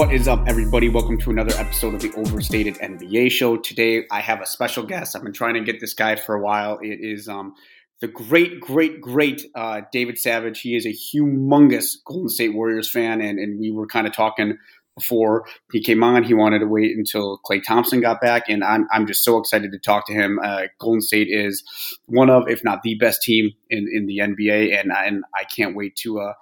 [0.00, 0.88] What is up, everybody?
[0.88, 3.58] Welcome to another episode of the Overstated NBA Show.
[3.58, 5.14] Today, I have a special guest.
[5.14, 6.78] I've been trying to get this guy for a while.
[6.80, 7.54] It is um,
[8.00, 10.62] the great, great, great uh, David Savage.
[10.62, 14.56] He is a humongous Golden State Warriors fan, and, and we were kind of talking
[14.94, 16.24] before he came on.
[16.24, 19.70] He wanted to wait until Klay Thompson got back, and I'm, I'm just so excited
[19.70, 20.40] to talk to him.
[20.42, 21.62] Uh, Golden State is
[22.06, 25.76] one of, if not the best team in, in the NBA, and, and I can't
[25.76, 26.32] wait to uh,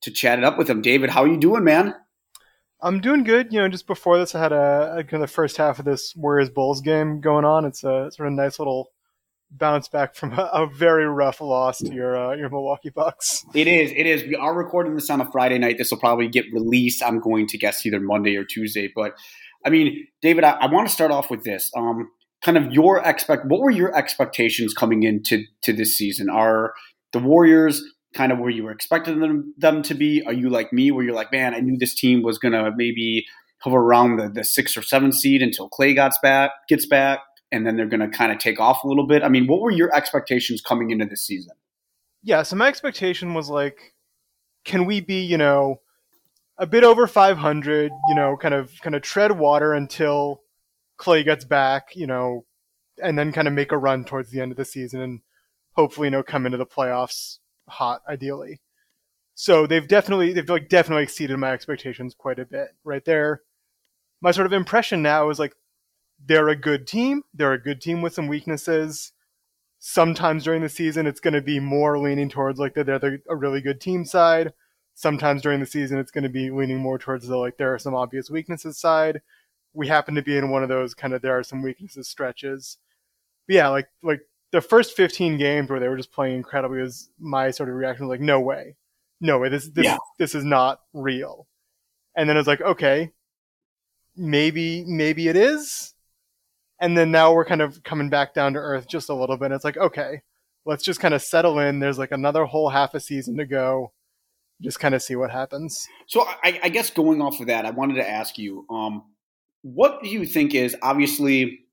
[0.00, 0.82] to chat it up with him.
[0.82, 1.94] David, how are you doing, man?
[2.84, 3.50] I'm doing good.
[3.50, 5.86] You know, just before this, I had a, a kind of the first half of
[5.86, 7.64] this Warriors Bulls game going on.
[7.64, 8.90] It's a sort of nice little
[9.50, 13.42] bounce back from a, a very rough loss to your uh, your Milwaukee Bucks.
[13.54, 13.90] It is.
[13.96, 14.24] It is.
[14.24, 15.78] We are recording this on a Friday night.
[15.78, 17.02] This will probably get released.
[17.02, 18.92] I'm going to guess either Monday or Tuesday.
[18.94, 19.14] But
[19.64, 21.70] I mean, David, I, I want to start off with this.
[21.74, 22.10] Um,
[22.42, 23.46] kind of your expect.
[23.46, 26.28] What were your expectations coming into to this season?
[26.28, 26.74] Are
[27.14, 27.82] the Warriors
[28.14, 30.22] kind of where you were expecting them, them to be?
[30.26, 32.70] Are you like me, where you're like, man, I knew this team was going to
[32.76, 33.26] maybe
[33.60, 37.20] hover around the, the six or seven seed until Klay gets back, gets back,
[37.50, 39.22] and then they're going to kind of take off a little bit?
[39.22, 41.54] I mean, what were your expectations coming into this season?
[42.22, 43.94] Yeah, so my expectation was like,
[44.64, 45.80] can we be, you know,
[46.58, 50.42] a bit over 500, you know, kind of kind of tread water until
[50.98, 52.44] Klay gets back, you know,
[53.02, 55.20] and then kind of make a run towards the end of the season and
[55.72, 58.60] hopefully, you know, come into the playoffs hot, ideally.
[59.34, 63.42] So they've definitely they've like definitely exceeded my expectations quite a bit right there.
[64.20, 65.54] My sort of impression now is like
[66.24, 67.22] they're a good team.
[67.34, 69.12] They're a good team with some weaknesses.
[69.80, 73.36] Sometimes during the season, it's going to be more leaning towards like they're, they're a
[73.36, 74.54] really good team side.
[74.94, 77.78] Sometimes during the season, it's going to be leaning more towards the like there are
[77.78, 79.20] some obvious weaknesses side.
[79.74, 82.78] We happen to be in one of those kind of there are some weaknesses stretches.
[83.48, 84.20] But yeah, like like
[84.54, 88.06] the first 15 games where they were just playing incredibly was my sort of reaction
[88.06, 88.76] was like, no way,
[89.20, 89.96] no way, this this yeah.
[90.16, 91.48] this is not real.
[92.16, 93.10] And then it was like, okay,
[94.14, 95.94] maybe maybe it is.
[96.80, 99.50] And then now we're kind of coming back down to earth just a little bit.
[99.50, 100.22] It's like, okay,
[100.64, 101.80] let's just kind of settle in.
[101.80, 103.92] There's like another whole half a season to go.
[104.62, 105.84] Just kind of see what happens.
[106.06, 109.02] So I, I guess going off of that, I wanted to ask you, um,
[109.62, 111.63] what do you think is obviously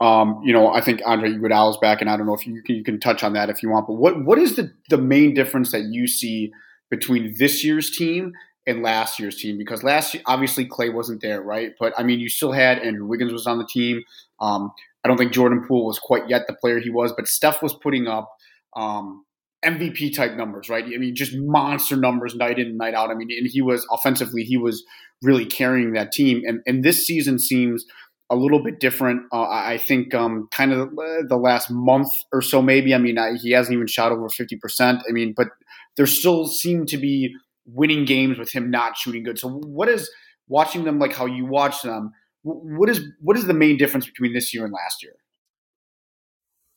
[0.00, 2.62] um, you know, I think Andre Iguodala is back, and I don't know if you
[2.62, 3.86] can, you can touch on that if you want.
[3.86, 6.52] But what what is the the main difference that you see
[6.90, 8.32] between this year's team
[8.66, 9.58] and last year's team?
[9.58, 11.72] Because last year, obviously, Klay wasn't there, right?
[11.78, 14.02] But I mean, you still had Andrew Wiggins was on the team.
[14.40, 14.72] Um,
[15.04, 17.74] I don't think Jordan Poole was quite yet the player he was, but Steph was
[17.74, 18.30] putting up
[18.76, 19.24] um,
[19.64, 20.84] MVP type numbers, right?
[20.84, 23.10] I mean, just monster numbers night in and night out.
[23.10, 24.82] I mean, and he was offensively, he was
[25.22, 26.42] really carrying that team.
[26.46, 27.84] And and this season seems
[28.30, 29.22] a little bit different.
[29.32, 30.90] Uh, I think um, kind of
[31.28, 32.94] the last month or so, maybe.
[32.94, 35.02] I mean, I, he hasn't even shot over 50%.
[35.08, 35.48] I mean, but
[35.96, 37.34] there still seem to be
[37.66, 39.38] winning games with him not shooting good.
[39.38, 40.10] So, what is
[40.48, 42.12] watching them like how you watch them?
[42.42, 45.12] What is what is the main difference between this year and last year?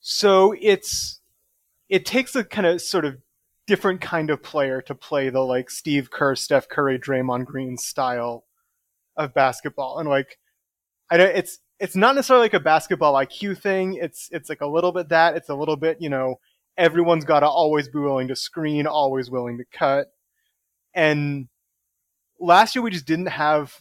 [0.06, 1.22] So it's
[1.88, 3.18] it takes a kind of sort of
[3.66, 8.46] different kind of player to play the like Steve Kerr, Steph Curry, Draymond Green style
[9.16, 10.38] of basketball, and like
[11.10, 13.96] I know it's it's not necessarily like a basketball IQ thing.
[13.96, 15.36] It's it's like a little bit that.
[15.36, 16.40] It's a little bit you know
[16.78, 20.08] everyone's got to always be willing to screen, always willing to cut.
[20.94, 21.48] And
[22.40, 23.78] last year we just didn't have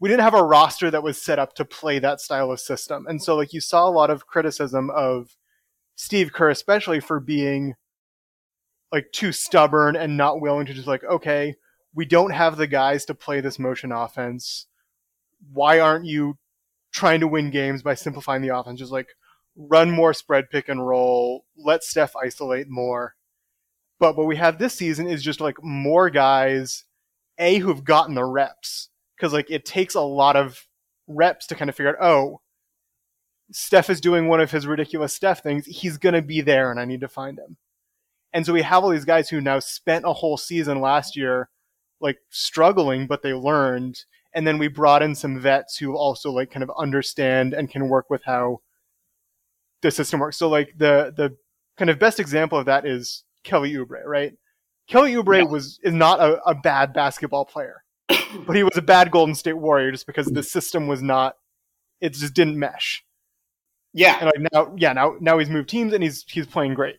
[0.00, 3.06] we didn't have a roster that was set up to play that style of system.
[3.08, 5.36] And so like you saw a lot of criticism of
[5.96, 7.74] Steve Kerr especially for being
[8.92, 11.54] like too stubborn and not willing to just like okay,
[11.94, 14.66] we don't have the guys to play this motion offense.
[15.52, 16.38] Why aren't you
[16.94, 19.08] trying to win games by simplifying the offense, just like
[19.56, 23.16] run more spread pick and roll, let Steph isolate more.
[23.98, 26.84] But what we have this season is just like more guys,
[27.38, 28.88] A, who've gotten the reps.
[29.16, 30.66] Because like it takes a lot of
[31.08, 32.40] reps to kind of figure out, oh,
[33.52, 35.66] Steph is doing one of his ridiculous Steph things.
[35.66, 37.56] He's going to be there and I need to find him.
[38.32, 41.48] And so we have all these guys who now spent a whole season last year
[42.00, 44.04] like struggling, but they learned
[44.34, 47.88] and then we brought in some vets who also like kind of understand and can
[47.88, 48.60] work with how
[49.82, 50.36] the system works.
[50.36, 51.36] So like the the
[51.76, 54.34] kind of best example of that is Kelly Oubre, right?
[54.88, 55.44] Kelly Oubre yeah.
[55.44, 59.56] was is not a, a bad basketball player, but he was a bad Golden State
[59.56, 61.36] Warrior just because the system was not
[62.00, 63.04] it just didn't mesh.
[63.92, 64.18] Yeah.
[64.20, 66.96] And like now yeah, now now he's moved teams and he's he's playing great.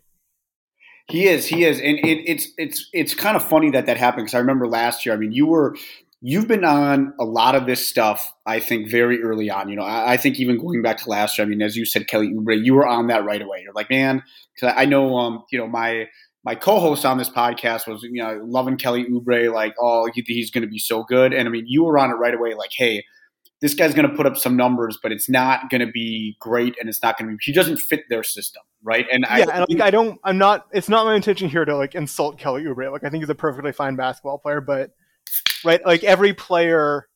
[1.07, 4.25] He is, he is, and it, it's it's it's kind of funny that that happened
[4.25, 5.13] because I remember last year.
[5.13, 5.75] I mean, you were
[6.21, 9.69] you've been on a lot of this stuff, I think, very early on.
[9.69, 11.85] You know, I, I, think even going back to last year, I mean, as you
[11.85, 13.61] said, Kelly Oubre, you were on that right away.
[13.61, 14.23] You're like, man,
[14.53, 16.07] because I know, um, you know, my
[16.43, 20.51] my co-host on this podcast was you know loving Kelly Oubre like oh he, he's
[20.51, 22.69] going to be so good, and I mean you were on it right away like
[22.71, 23.03] hey
[23.61, 26.75] this guy's going to put up some numbers, but it's not going to be great,
[26.79, 27.41] and it's not going to be.
[27.41, 29.05] He doesn't fit their system, right?
[29.11, 30.67] And yeah, I, and like I don't, I'm not.
[30.71, 32.91] It's not my intention here to like insult Kelly Oubre.
[32.91, 34.91] Like I think he's a perfectly fine basketball player, but
[35.63, 37.07] right, like every player,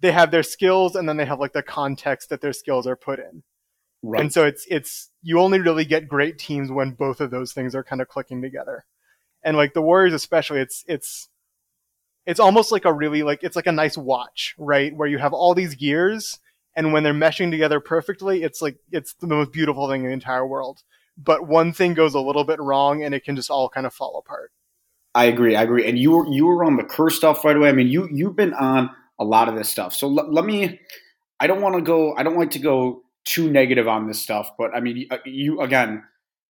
[0.00, 2.96] they have their skills, and then they have like the context that their skills are
[2.96, 3.42] put in.
[4.02, 4.22] Right.
[4.22, 7.74] And so it's it's you only really get great teams when both of those things
[7.74, 8.84] are kind of clicking together.
[9.42, 11.28] And like the Warriors especially, it's it's
[12.26, 14.94] it's almost like a really like it's like a nice watch, right?
[14.94, 16.38] Where you have all these gears
[16.76, 20.12] and when they're meshing together perfectly, it's like it's the most beautiful thing in the
[20.12, 20.82] entire world.
[21.18, 23.92] But one thing goes a little bit wrong and it can just all kind of
[23.92, 24.52] fall apart.
[25.14, 25.56] I agree.
[25.56, 25.88] I agree.
[25.88, 27.68] And you were you were on the Kerr stuff right away.
[27.68, 29.94] I mean, you you've been on a lot of this stuff.
[29.94, 30.80] So l- let me.
[31.40, 32.14] I don't want to go.
[32.16, 36.04] I don't like to go too negative on this stuff, but I mean, you again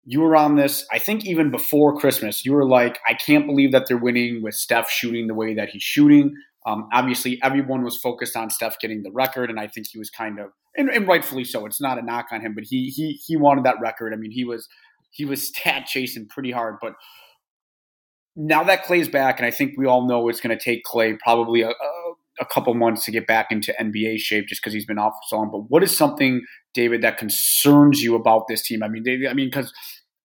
[0.06, 3.72] you were on this, I think even before Christmas, you were like, I can't believe
[3.72, 6.36] that they're winning with Steph shooting the way that he's shooting.
[6.68, 10.12] Um, obviously, everyone was focused on Steph getting the record, and I think he was
[10.12, 11.66] kind of, and, and, rightfully so.
[11.66, 14.13] It's not a knock on him, but he he he wanted that record.
[14.13, 14.68] I mean, he was
[15.12, 16.94] he was stat chasing pretty hard, but
[18.36, 21.18] now that Klay's back, and I think we all know it's going to take Klay
[21.20, 24.86] probably a, a, a, couple months to get back into NBA shape, just because he's
[24.86, 25.52] been off for so long.
[25.52, 26.42] But what is something,
[26.74, 28.84] David, that concerns you about this team?
[28.84, 29.74] I mean, I mean, because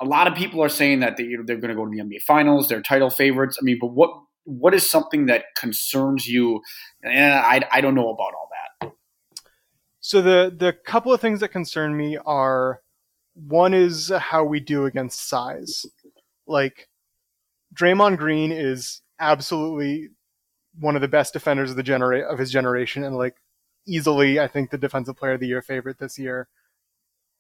[0.01, 1.91] a lot of people are saying that they, you know, they're going to go to
[1.91, 3.59] the NBA Finals, they're title favorites.
[3.61, 4.11] I mean, but what
[4.45, 6.61] what is something that concerns you?
[7.03, 8.93] And I, I don't know about all that.
[10.01, 12.81] So the the couple of things that concern me are
[13.35, 15.87] one is how we do against size.
[16.47, 16.89] Like
[17.75, 20.09] Draymond Green is absolutely
[20.79, 23.37] one of the best defenders of the genera- of his generation, and like
[23.87, 26.49] easily, I think the defensive player of the year favorite this year.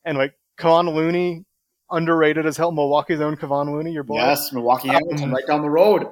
[0.04, 1.44] And like Kevon Looney
[1.90, 2.72] underrated as hell.
[2.72, 4.16] Milwaukee's own Kevon Looney, your boy.
[4.16, 6.08] Yes, Milwaukee Hamilton, um, right down the road.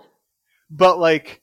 [0.70, 1.42] But like,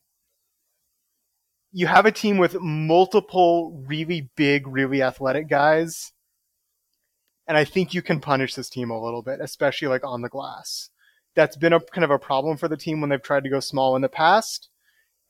[1.71, 6.13] you have a team with multiple really big, really athletic guys,
[7.48, 10.30] and I think you can punish this team a little bit, especially like on the
[10.30, 10.89] glass.
[11.36, 13.60] That's been a kind of a problem for the team when they've tried to go
[13.60, 14.70] small in the past,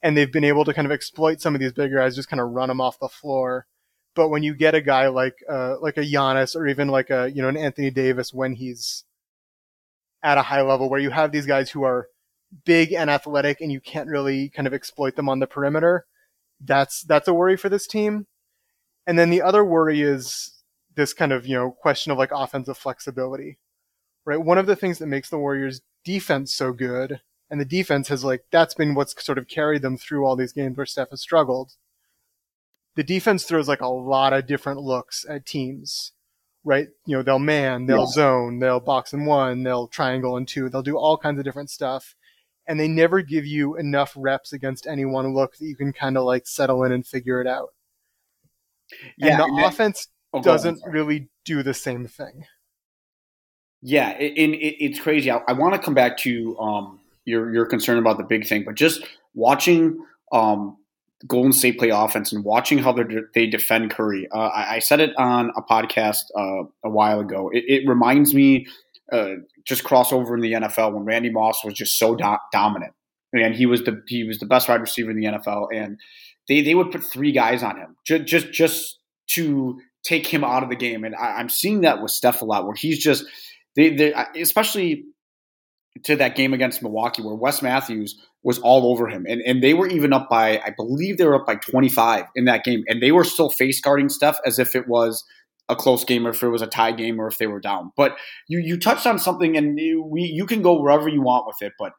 [0.02, 2.42] and they've been able to kind of exploit some of these bigger guys, just kind
[2.42, 3.66] of run them off the floor
[4.16, 7.30] but when you get a guy like uh, like a Giannis or even like a
[7.30, 9.04] you know an Anthony Davis when he's
[10.24, 12.08] at a high level, where you have these guys who are
[12.63, 16.06] big and athletic, and you can't really kind of exploit them on the perimeter,
[16.60, 18.25] that's that's a worry for this team.
[19.06, 20.63] And then the other worry is
[20.96, 23.60] this kind of you know question of like offensive flexibility,
[24.24, 24.42] right?
[24.42, 27.19] One of the things that makes the Warriors defense so good,
[27.50, 30.54] and the defense has like that's been what's sort of carried them through all these
[30.54, 31.74] games where Steph has struggled
[32.96, 36.13] the defense throws like a lot of different looks at teams,
[36.63, 36.88] right?
[37.06, 38.12] You know, they'll man, they'll yeah.
[38.12, 41.69] zone, they'll box and one, they'll triangle and two, they'll do all kinds of different
[41.69, 42.16] stuff.
[42.68, 46.18] And they never give you enough reps against any one look that you can kind
[46.18, 47.69] of like settle in and figure it out.
[49.18, 52.46] Yeah, and the and offense oh, doesn't really do the same thing.
[53.88, 55.30] Yeah, and it, it, it's crazy.
[55.30, 58.64] I, I want to come back to um, your your concern about the big thing,
[58.64, 59.06] but just
[59.36, 60.78] watching um,
[61.28, 62.98] Golden State play offense and watching how
[63.36, 64.28] they defend Curry.
[64.32, 67.52] Uh, I, I, said it on a podcast uh, a while ago.
[67.54, 68.66] It, it reminds me
[69.12, 69.36] uh,
[69.66, 72.94] just crossover in the NFL when Randy Moss was just so do- dominant,
[73.34, 76.00] and he was the he was the best wide receiver in the NFL, and
[76.48, 80.63] they they would put three guys on him just just just to take him out
[80.63, 81.04] of the game.
[81.04, 83.25] And I, am seeing that with Steph a lot, where he's just
[83.75, 85.05] they, they especially
[86.03, 89.25] to that game against Milwaukee where Wes Matthews was all over him.
[89.27, 92.46] And, and they were even up by, I believe they were up by 25 in
[92.46, 92.84] that game.
[92.88, 95.24] And they were still face guarding Steph as if it was
[95.67, 97.91] a close game or if it was a tie game or if they were down.
[97.98, 98.17] But
[98.48, 101.74] you, you touched on something and we, you can go wherever you want with it,
[101.79, 101.94] but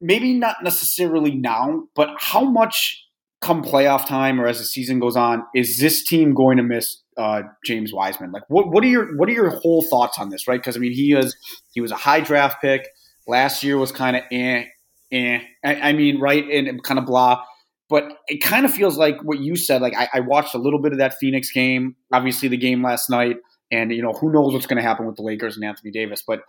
[0.00, 3.04] maybe not necessarily now, but how much
[3.40, 6.98] come playoff time or as the season goes on, is this team going to miss
[7.16, 8.32] uh, James Wiseman?
[8.32, 10.46] Like, what what are your what are your whole thoughts on this?
[10.46, 11.36] Right, because I mean, he was
[11.72, 12.88] he was a high draft pick
[13.26, 13.78] last year.
[13.78, 14.64] Was kind of eh
[15.12, 15.40] eh.
[15.64, 17.42] I, I, mean, right, and kind of blah.
[17.88, 19.82] But it kind of feels like what you said.
[19.82, 23.10] Like I, I watched a little bit of that Phoenix game, obviously the game last
[23.10, 23.36] night,
[23.72, 26.22] and you know who knows what's going to happen with the Lakers and Anthony Davis.
[26.24, 26.42] But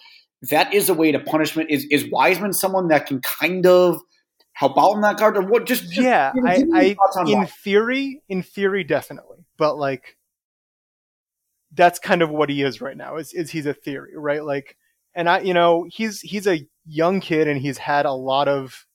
[0.49, 1.71] that is a way to punishment.
[1.71, 4.01] Is is Wiseman someone that can kind of
[4.61, 5.65] help out in that card, or what?
[5.65, 9.39] Just, just yeah, I, I in theory, in theory, definitely.
[9.57, 10.17] But like
[11.73, 13.17] that's kind of what he is right now.
[13.17, 14.43] Is is he's a theory, right?
[14.43, 14.77] Like,
[15.15, 18.85] and I, you know, he's he's a young kid and he's had a lot of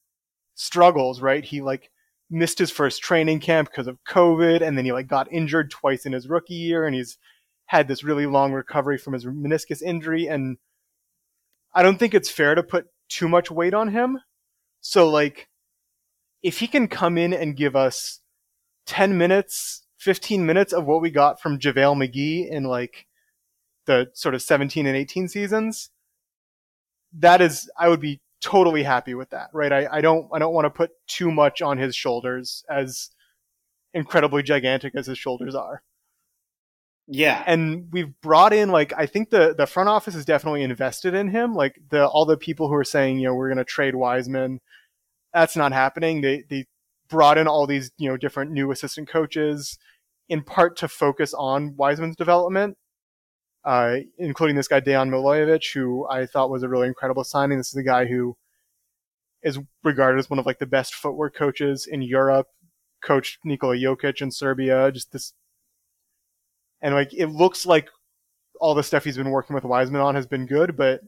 [0.54, 1.44] struggles, right?
[1.44, 1.90] He like
[2.30, 6.06] missed his first training camp because of COVID, and then he like got injured twice
[6.06, 7.18] in his rookie year, and he's
[7.66, 10.28] had this really long recovery from his meniscus injury.
[10.28, 10.58] And
[11.75, 14.20] I don't think it's fair to put too much weight on him.
[14.80, 15.49] So like,
[16.46, 18.20] if he can come in and give us
[18.86, 23.08] 10 minutes, 15 minutes of what we got from JaVale McGee in like
[23.86, 25.90] the sort of 17 and 18 seasons,
[27.18, 29.72] that is, I would be totally happy with that, right?
[29.72, 33.10] I, I don't, I don't want to put too much on his shoulders as
[33.92, 35.82] incredibly gigantic as his shoulders are.
[37.08, 37.42] Yeah.
[37.44, 41.28] And we've brought in like I think the the front office is definitely invested in
[41.28, 41.54] him.
[41.54, 44.60] Like the all the people who are saying, you know, we're gonna trade Wiseman,
[45.36, 46.22] that's not happening.
[46.22, 46.66] They they
[47.08, 49.78] brought in all these, you know, different new assistant coaches
[50.28, 52.76] in part to focus on Wiseman's development.
[53.64, 57.58] Uh, including this guy Dejan Milojevic, who I thought was a really incredible signing.
[57.58, 58.36] This is a guy who
[59.42, 62.46] is regarded as one of like the best footwork coaches in Europe.
[63.02, 64.90] Coached Nikola Jokic in Serbia.
[64.92, 65.34] Just this
[66.80, 67.88] and like it looks like
[68.60, 71.00] all the stuff he's been working with Wiseman on has been good, but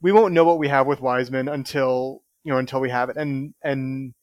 [0.00, 3.16] we won't know what we have with Wiseman until you know until we have it.
[3.16, 4.14] And and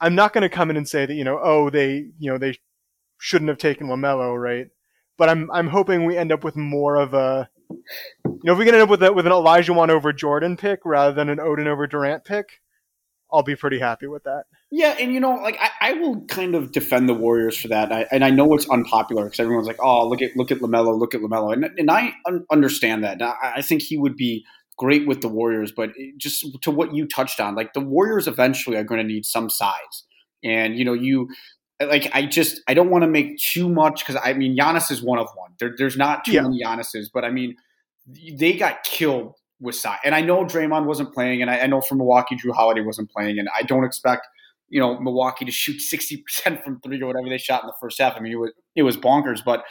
[0.00, 2.38] I'm not going to come in and say that you know oh they you know
[2.38, 2.58] they
[3.18, 4.68] shouldn't have taken Lamelo right,
[5.18, 8.64] but I'm I'm hoping we end up with more of a you know if we
[8.64, 11.66] can end up with a, with an Olajuwon over Jordan pick rather than an Oden
[11.66, 12.60] over Durant pick,
[13.32, 14.44] I'll be pretty happy with that.
[14.72, 17.92] Yeah, and you know, like I, I will kind of defend the Warriors for that,
[17.92, 20.96] I, and I know it's unpopular because everyone's like, "Oh, look at look at Lamelo,
[20.98, 23.20] look at Lamelo," and and I un- understand that.
[23.20, 24.44] I, I think he would be
[24.80, 28.78] great with the Warriors, but just to what you touched on, like the Warriors eventually
[28.78, 30.04] are going to need some size,
[30.42, 31.28] and you know, you
[31.82, 35.02] like I just I don't want to make too much because I mean Giannis is
[35.02, 35.50] one of one.
[35.58, 36.42] There, there's not too yeah.
[36.42, 37.56] many Giannis's, but I mean
[38.32, 41.82] they got killed with size, and I know Draymond wasn't playing, and I, I know
[41.82, 44.26] from Milwaukee Jrue Holiday wasn't playing, and I don't expect
[44.70, 47.74] you know Milwaukee to shoot sixty percent from three or whatever they shot in the
[47.78, 48.16] first half.
[48.16, 49.62] I mean, it was it was bonkers, but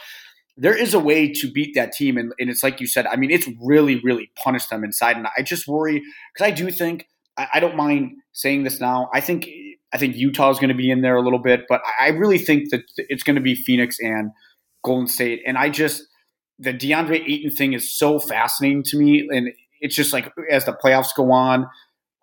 [0.60, 3.06] there is a way to beat that team, and, and it's like you said.
[3.06, 6.02] I mean, it's really really punish them inside, and I just worry
[6.32, 7.06] because I do think
[7.38, 9.08] I, I, don't mind saying this now.
[9.14, 9.48] I think
[9.90, 12.36] I think Utah is going to be in there a little bit, but I really
[12.36, 14.32] think that it's going to be Phoenix and
[14.84, 16.02] Golden State, and I just
[16.58, 19.48] the DeAndre Ayton thing is so fascinating to me, and
[19.80, 21.66] it's just like as the playoffs go on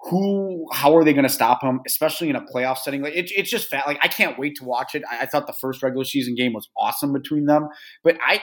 [0.01, 3.01] who how are they going to stop him especially in a playoff setting?
[3.01, 5.04] Like it, it's just fat like i can't wait to watch it.
[5.10, 7.68] I, I, thought the first regular season game was awesome between them
[8.04, 8.42] but i, I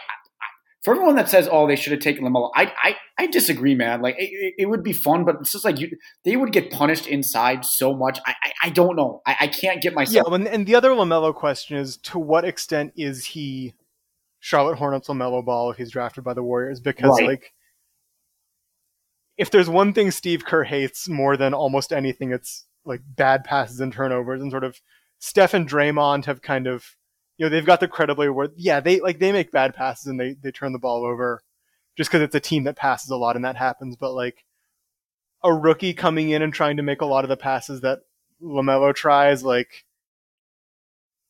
[0.82, 4.02] for everyone that says oh they should have taken lamelo i i, I disagree man.
[4.02, 5.90] Like it, it, would be fun but it's just like you
[6.24, 8.18] they would get punished inside so much.
[8.26, 9.22] I i, I don't know.
[9.24, 12.92] I, I can't get myself yeah and the other lamelo question is to what extent
[12.96, 13.74] is he
[14.40, 16.80] charlotte hornets lamelo ball if he's drafted by the warriors?
[16.80, 17.28] Because right.
[17.28, 17.52] like
[19.36, 23.80] if there's one thing Steve Kerr hates more than almost anything, it's like bad passes
[23.80, 24.80] and turnovers and sort of
[25.18, 26.96] Steph and Draymond have kind of
[27.38, 30.20] you know they've got the credibility where yeah they like they make bad passes and
[30.20, 31.42] they they turn the ball over
[31.96, 33.96] just because it's a team that passes a lot and that happens.
[33.96, 34.44] But like
[35.42, 38.00] a rookie coming in and trying to make a lot of the passes that
[38.42, 39.84] Lamelo tries like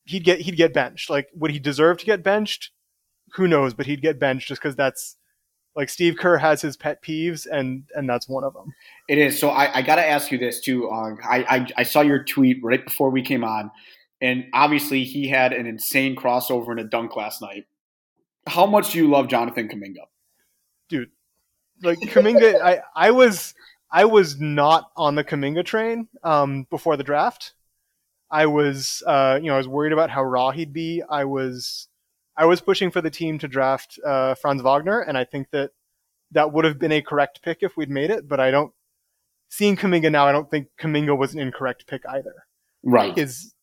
[0.04, 1.08] he'd get he'd get benched.
[1.08, 2.70] Like would he deserve to get benched?
[3.34, 3.74] Who knows?
[3.74, 5.16] But he'd get benched just because that's
[5.76, 8.72] like Steve Kerr has his pet peeves, and and that's one of them.
[9.08, 9.38] It is.
[9.38, 10.88] So I, I got to ask you this too.
[10.88, 13.70] Uh, I, I I saw your tweet right before we came on,
[14.20, 17.66] and obviously he had an insane crossover in a dunk last night.
[18.46, 20.06] How much do you love Jonathan Kuminga,
[20.88, 21.10] dude?
[21.82, 23.54] Like Kuminga, I I was
[23.90, 27.54] I was not on the Kuminga train um, before the draft.
[28.30, 31.02] I was uh, you know I was worried about how raw he'd be.
[31.08, 31.88] I was
[32.36, 35.70] I was pushing for the team to draft uh, Franz Wagner, and I think that
[36.32, 38.28] that would have been a correct pick if we'd made it.
[38.28, 38.72] But I don't
[39.48, 40.26] seeing Kuminga now.
[40.26, 42.46] I don't think Kuminga was an incorrect pick either.
[42.82, 43.16] Right?
[43.16, 43.54] Is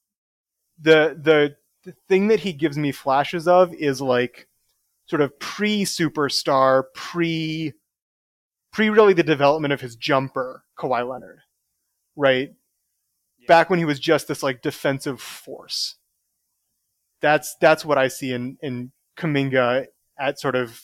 [0.81, 4.47] the the the thing that he gives me flashes of is like
[5.05, 7.73] sort of pre superstar, pre
[8.71, 11.39] pre really the development of his jumper, Kawhi Leonard,
[12.15, 12.53] right?
[13.39, 13.47] Yeah.
[13.47, 15.97] Back when he was just this like defensive force
[17.21, 19.85] that's that's what I see in in Kuminga
[20.19, 20.81] at sort of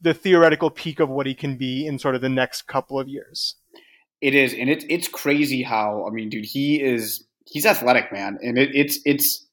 [0.00, 3.08] the theoretical peak of what he can be in sort of the next couple of
[3.08, 3.56] years.
[4.20, 8.38] It is, and it's it's crazy how I mean, dude, he is he's athletic, man,
[8.42, 9.46] and it, it's it's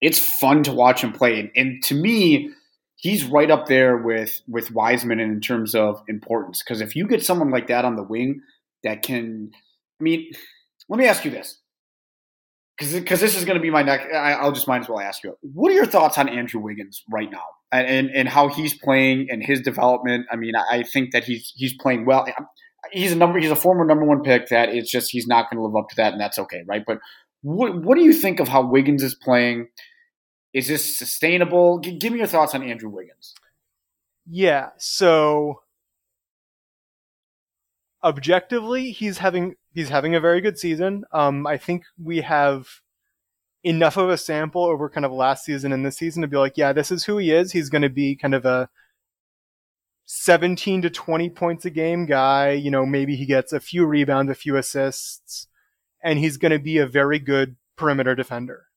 [0.00, 2.50] it's fun to watch him play, and, and to me,
[2.96, 6.62] he's right up there with with Wiseman in terms of importance.
[6.62, 8.40] Because if you get someone like that on the wing
[8.82, 9.50] that can,
[10.00, 10.30] I mean,
[10.88, 11.60] let me ask you this:
[12.78, 14.12] because this is going to be my next.
[14.14, 15.36] I, will just might as well ask you.
[15.40, 19.42] What are your thoughts on Andrew Wiggins right now, and, and, how he's playing and
[19.42, 20.26] his development?
[20.30, 22.26] I mean, I, I think that he's he's playing well.
[22.92, 23.38] He's a number.
[23.38, 24.48] He's a former number one pick.
[24.48, 26.84] That it's just he's not going to live up to that, and that's okay, right?
[26.86, 26.98] But
[27.42, 29.68] what what do you think of how Wiggins is playing?
[30.52, 31.80] Is this sustainable?
[31.80, 33.34] G- give me your thoughts on Andrew Wiggins.
[34.28, 35.60] Yeah, so
[38.02, 41.04] objectively, he's having he's having a very good season.
[41.12, 42.66] Um, I think we have
[43.62, 46.56] enough of a sample over kind of last season and this season to be like,
[46.56, 47.52] yeah, this is who he is.
[47.52, 48.70] He's going to be kind of a
[50.06, 52.52] 17 to 20 points a game guy.
[52.52, 55.46] You know, maybe he gets a few rebounds, a few assists,
[56.02, 58.68] and he's going to be a very good perimeter defender.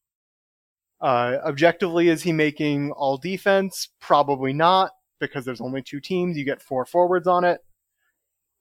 [0.99, 3.87] Uh, objectively, is he making all defense?
[4.01, 4.91] Probably not,
[5.21, 6.37] because there's only two teams.
[6.37, 7.61] You get four forwards on it.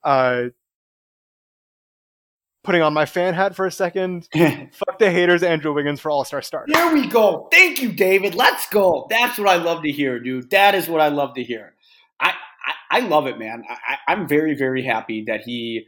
[0.04, 0.50] Uh,
[2.68, 4.28] putting on my fan hat for a second.
[4.34, 6.68] Fuck the haters, Andrew Wiggins for All Star start.
[6.70, 7.48] There we go.
[7.50, 8.34] Thank you, David.
[8.34, 9.06] Let's go.
[9.08, 10.50] That's what I love to hear, dude.
[10.50, 11.72] That is what I love to hear.
[12.20, 12.34] I
[12.90, 13.62] I, I love it, man.
[13.70, 15.86] I, I'm very very happy that he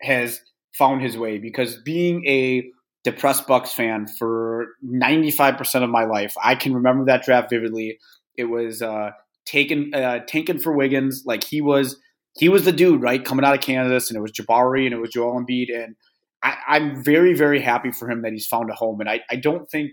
[0.00, 0.40] has
[0.72, 2.70] found his way because being a
[3.04, 7.98] depressed Bucks fan for 95% of my life, I can remember that draft vividly.
[8.38, 9.10] It was uh,
[9.44, 11.98] taken uh, taken for Wiggins, like he was
[12.40, 14.98] he was the dude, right, coming out of Kansas, and it was Jabari and it
[14.98, 15.94] was Joel Embiid, and
[16.42, 18.98] I, am very, very happy for him that he's found a home.
[19.00, 19.92] And I, I don't think,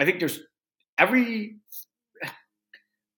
[0.00, 0.40] I think there's
[0.96, 1.56] every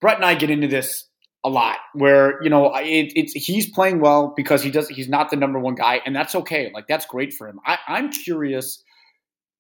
[0.00, 1.08] Brett and I get into this
[1.44, 5.30] a lot, where you know it, it's he's playing well because he does he's not
[5.30, 6.72] the number one guy, and that's okay.
[6.74, 7.60] Like that's great for him.
[7.64, 8.82] I, I'm curious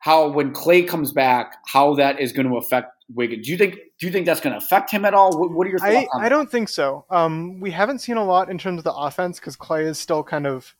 [0.00, 3.46] how when Klay comes back, how that is going to affect Wiggins.
[3.46, 5.38] Do you think do you think that's going to affect him at all?
[5.38, 6.08] What, what are your thoughts?
[6.14, 7.04] I, I don't think so.
[7.10, 10.22] Um, we haven't seen a lot in terms of the offense because Klay is still
[10.22, 10.74] kind of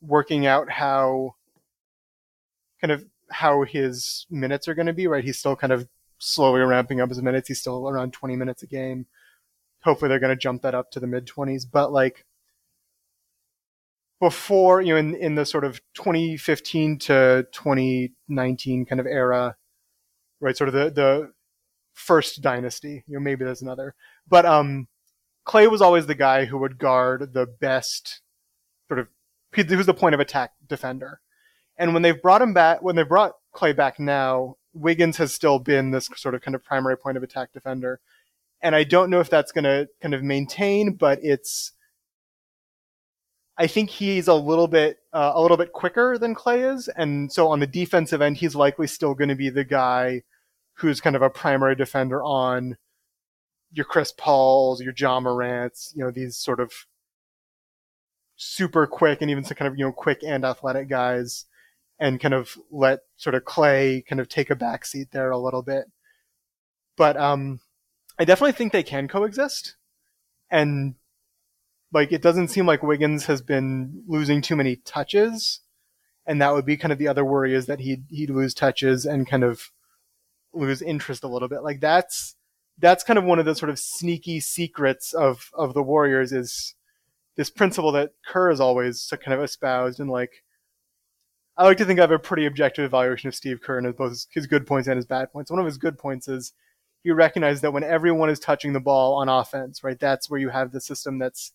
[0.00, 1.34] working out how
[2.80, 5.06] kind of how his minutes are going to be.
[5.06, 5.86] Right, he's still kind of
[6.18, 7.48] slowly ramping up his minutes.
[7.48, 9.06] He's still around 20 minutes a game.
[9.82, 11.66] Hopefully, they're going to jump that up to the mid 20s.
[11.70, 12.24] But like
[14.20, 19.56] before, you know, in in the sort of 2015 to 2019 kind of era,
[20.40, 20.56] right?
[20.56, 21.32] Sort of the the
[21.98, 23.04] first dynasty.
[23.06, 23.94] You know, maybe there's another,
[24.28, 24.88] but um,
[25.46, 28.20] Klay was always the guy who would guard the best
[28.88, 29.08] sort of
[29.54, 31.20] he was the point of attack defender.
[31.78, 35.58] And when they've brought him back, when they brought Klay back now, Wiggins has still
[35.58, 38.00] been this sort of kind of primary point of attack defender.
[38.60, 41.72] And I don't know if that's going to kind of maintain, but it's,
[43.56, 46.88] I think he's a little bit, uh, a little bit quicker than Klay is.
[46.88, 50.22] And so on the defensive end, he's likely still going to be the guy
[50.78, 52.76] who's kind of a primary defender on
[53.72, 56.72] your Chris Pauls, your Ja Morants, you know, these sort of
[58.36, 61.44] super quick and even some kind of, you know, quick and athletic guys
[61.98, 65.62] and kind of let sort of Klay kind of take a backseat there a little
[65.62, 65.86] bit.
[66.96, 67.60] But um
[68.18, 69.76] I definitely think they can coexist.
[70.50, 70.94] And
[71.92, 75.60] like it doesn't seem like Wiggins has been losing too many touches.
[76.24, 79.04] And that would be kind of the other worry is that he'd he'd lose touches
[79.04, 79.72] and kind of
[80.52, 81.62] lose interest a little bit.
[81.62, 82.34] Like that's
[82.78, 86.74] that's kind of one of the sort of sneaky secrets of of the Warriors is
[87.36, 90.42] this principle that Kerr has always kind of espoused and like
[91.56, 94.26] I like to think I have a pretty objective evaluation of Steve Kerr and both
[94.30, 95.50] his good points and his bad points.
[95.50, 96.52] One of his good points is
[97.02, 100.50] he recognized that when everyone is touching the ball on offense, right, that's where you
[100.50, 101.52] have the system that's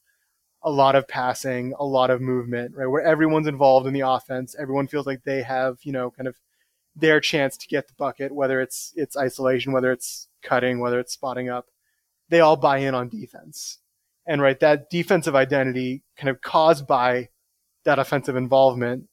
[0.62, 4.56] a lot of passing, a lot of movement, right, where everyone's involved in the offense.
[4.60, 6.36] Everyone feels like they have, you know, kind of
[6.96, 11.14] their chance to get the bucket, whether it's it's isolation, whether it's cutting, whether it's
[11.14, 11.68] spotting up.
[12.30, 13.80] They all buy in on defense.
[14.26, 17.30] And right, that defensive identity kind of caused by
[17.84, 19.10] that offensive involvement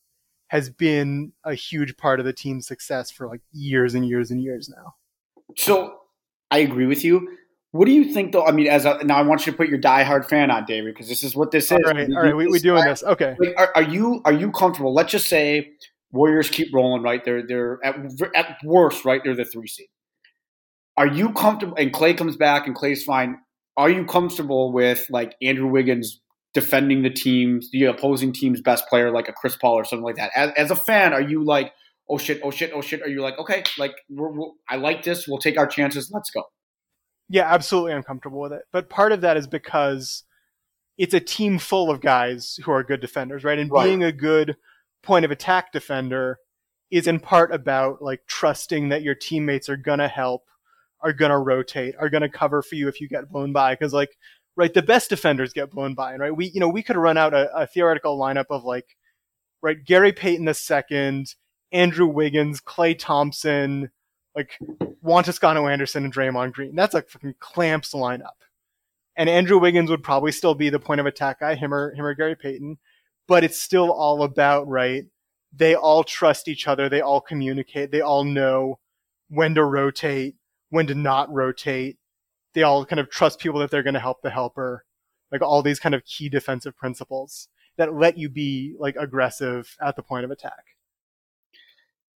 [0.48, 4.42] has been a huge part of the team's success for like years and years and
[4.42, 4.94] years now.
[5.56, 5.96] So
[6.50, 7.36] I agree with you.
[7.72, 8.44] What do you think, though?
[8.44, 10.92] I mean, as a, now I want you to put your diehard fan on, David,
[10.92, 11.72] because this is what this is.
[11.72, 13.04] All right, all right, we, are doing this.
[13.04, 13.36] Okay.
[13.38, 14.92] Like, are, are, you are you comfortable?
[14.92, 15.70] Let's just say
[16.12, 17.24] Warriors keep rolling, right?
[17.24, 17.96] They're they're at
[18.34, 19.20] at worst, right?
[19.22, 19.88] They're the three seed.
[20.96, 21.76] Are you comfortable?
[21.76, 23.38] And Klay comes back, and Klay's fine.
[23.76, 26.20] Are you comfortable with like Andrew Wiggins
[26.52, 30.16] defending the team's the opposing team's best player like a Chris Paul or something like
[30.16, 30.30] that.
[30.34, 31.72] As, as a fan, are you like,
[32.08, 33.02] oh shit, oh shit, oh shit?
[33.02, 35.28] Are you like, okay, like we're, we're, I like this.
[35.28, 36.10] We'll take our chances.
[36.12, 36.44] Let's go.
[37.28, 38.62] Yeah, absolutely uncomfortable with it.
[38.72, 40.24] But part of that is because
[40.98, 43.58] it's a team full of guys who are good defenders, right?
[43.58, 43.84] And right.
[43.84, 44.56] being a good
[45.02, 46.38] point of attack defender
[46.90, 50.42] is in part about like trusting that your teammates are gonna help,
[51.00, 53.74] are gonna rotate, are gonna cover for you if you get blown by.
[53.74, 54.16] Because like
[54.60, 54.74] right?
[54.74, 56.36] The best defenders get blown by, and right?
[56.36, 58.96] We, you know, we could run out a, a theoretical lineup of like,
[59.62, 61.34] right, Gary Payton the second,
[61.72, 63.90] Andrew Wiggins, Klay Thompson,
[64.36, 64.58] like
[65.00, 66.74] Juan Toscano Anderson and Draymond Green.
[66.74, 68.36] That's a fucking clamps lineup.
[69.16, 72.04] And Andrew Wiggins would probably still be the point of attack guy, him or him
[72.04, 72.78] or Gary Payton.
[73.30, 75.04] But it's still all about, right?
[75.56, 78.78] They all trust each other, they all communicate, they all know
[79.28, 80.34] when to rotate,
[80.68, 81.96] when to not rotate
[82.54, 84.84] they all kind of trust people that they're going to help the helper,
[85.30, 87.48] like all these kind of key defensive principles.
[87.76, 90.64] that let you be like aggressive at the point of attack.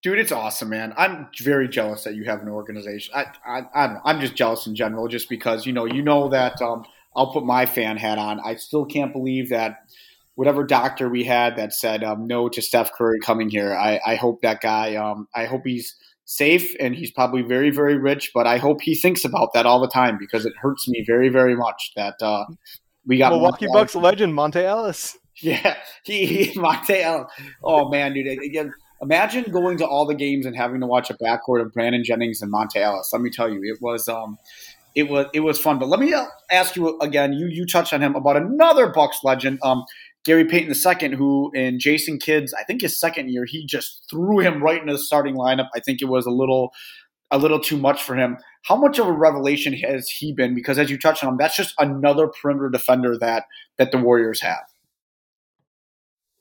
[0.03, 0.93] Dude, it's awesome, man.
[0.97, 3.15] I'm very jealous that you have an organization.
[3.15, 4.01] I, I, I don't know.
[4.05, 7.45] I'm just jealous in general, just because you know, you know that um, I'll put
[7.45, 8.41] my fan hat on.
[8.41, 9.89] I still can't believe that
[10.35, 13.75] whatever doctor we had that said um, no to Steph Curry coming here.
[13.75, 14.97] I, I hope that guy.
[14.97, 18.31] Um, I hope he's safe and he's probably very very rich.
[18.35, 21.29] But I hope he thinks about that all the time because it hurts me very
[21.29, 22.45] very much that uh,
[23.07, 25.17] we got Milwaukee Bucks legend Monta Ellis.
[25.41, 27.27] Yeah, he, he Monta Ellis.
[27.65, 28.27] Oh man, dude!
[28.45, 32.05] Again, imagine going to all the games and having to watch a backcourt of Brandon
[32.05, 33.09] Jennings and Monta Ellis.
[33.13, 34.09] Let me tell you, it was.
[34.09, 34.37] Um,
[34.95, 35.79] it was it was fun.
[35.79, 37.33] But let me uh, ask you again.
[37.33, 39.59] You you touched on him about another Bucks legend.
[39.63, 39.85] Um,
[40.25, 44.39] Gary Payton II, who in Jason Kidd's, I think his second year, he just threw
[44.39, 45.69] him right into the starting lineup.
[45.75, 46.73] I think it was a little
[47.31, 48.37] a little too much for him.
[48.65, 50.55] How much of a revelation has he been?
[50.55, 53.45] Because as you touched on that's just another perimeter defender that
[53.79, 54.65] that the Warriors have.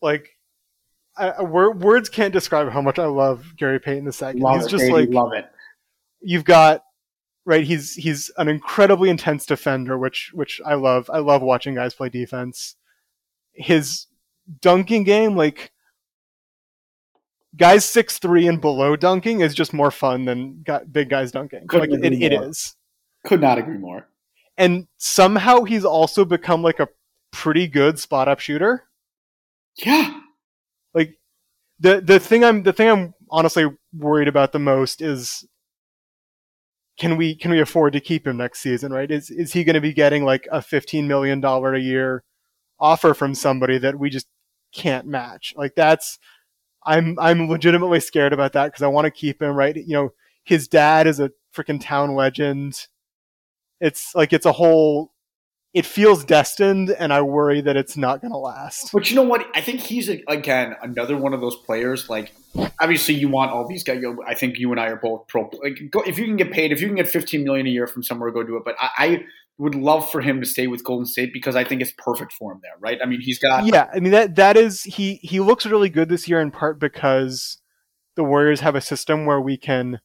[0.02, 0.38] Like,
[1.16, 4.42] I, words can't describe how much I love Gary Payton II.
[4.42, 4.94] Love he's it, just baby.
[4.94, 5.46] like love it.
[6.22, 6.84] You've got
[7.46, 7.64] right.
[7.64, 11.10] He's he's an incredibly intense defender, which which I love.
[11.12, 12.76] I love watching guys play defense
[13.54, 14.08] his
[14.62, 15.72] dunking game, like
[17.56, 21.68] guys six three and below dunking, is just more fun than big guys dunking.
[21.68, 22.76] Couldn't like it, it is.
[23.26, 24.08] Could not agree more.
[24.58, 26.90] And somehow he's also become like a
[27.32, 28.84] pretty good spot up shooter.
[29.78, 30.20] Yeah.
[30.94, 31.18] Like
[31.80, 35.46] the the thing I'm the thing I'm honestly worried about the most is
[37.00, 39.10] can we can we afford to keep him next season, right?
[39.10, 42.24] Is is he going to be getting like a 15 million dollar a year
[42.82, 44.28] offer from somebody that we just
[44.74, 45.54] can't match.
[45.56, 46.20] Like that's
[46.84, 49.76] I'm I'm legitimately scared about that because I want to keep him right.
[49.76, 50.14] You know,
[50.44, 52.88] his dad is a freaking town legend.
[53.80, 55.12] It's like it's a whole.
[55.74, 58.92] It feels destined, and I worry that it's not going to last.
[58.92, 59.48] But you know what?
[59.56, 62.10] I think he's again another one of those players.
[62.10, 62.34] Like,
[62.82, 64.04] obviously, you want all these guys.
[64.28, 65.50] I think you and I are both pro.
[65.64, 67.88] Like, go, if you can get paid, if you can get 15 million a year
[67.88, 68.66] from somewhere, go do it.
[68.66, 69.24] But I, I
[69.62, 72.52] would love for him to stay with Golden State because I think it's perfect for
[72.52, 72.98] him there, right?
[73.02, 76.10] I mean, he's got Yeah, I mean that that is he he looks really good
[76.10, 77.60] this year in part because
[78.16, 80.02] the Warriors have a system where we can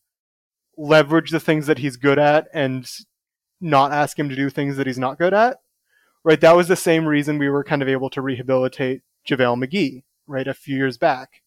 [0.77, 2.87] leverage the things that he's good at and
[3.59, 5.57] not ask him to do things that he's not good at.
[6.23, 6.41] Right?
[6.41, 10.47] That was the same reason we were kind of able to rehabilitate JaVale McGee, right,
[10.47, 11.41] a few years back.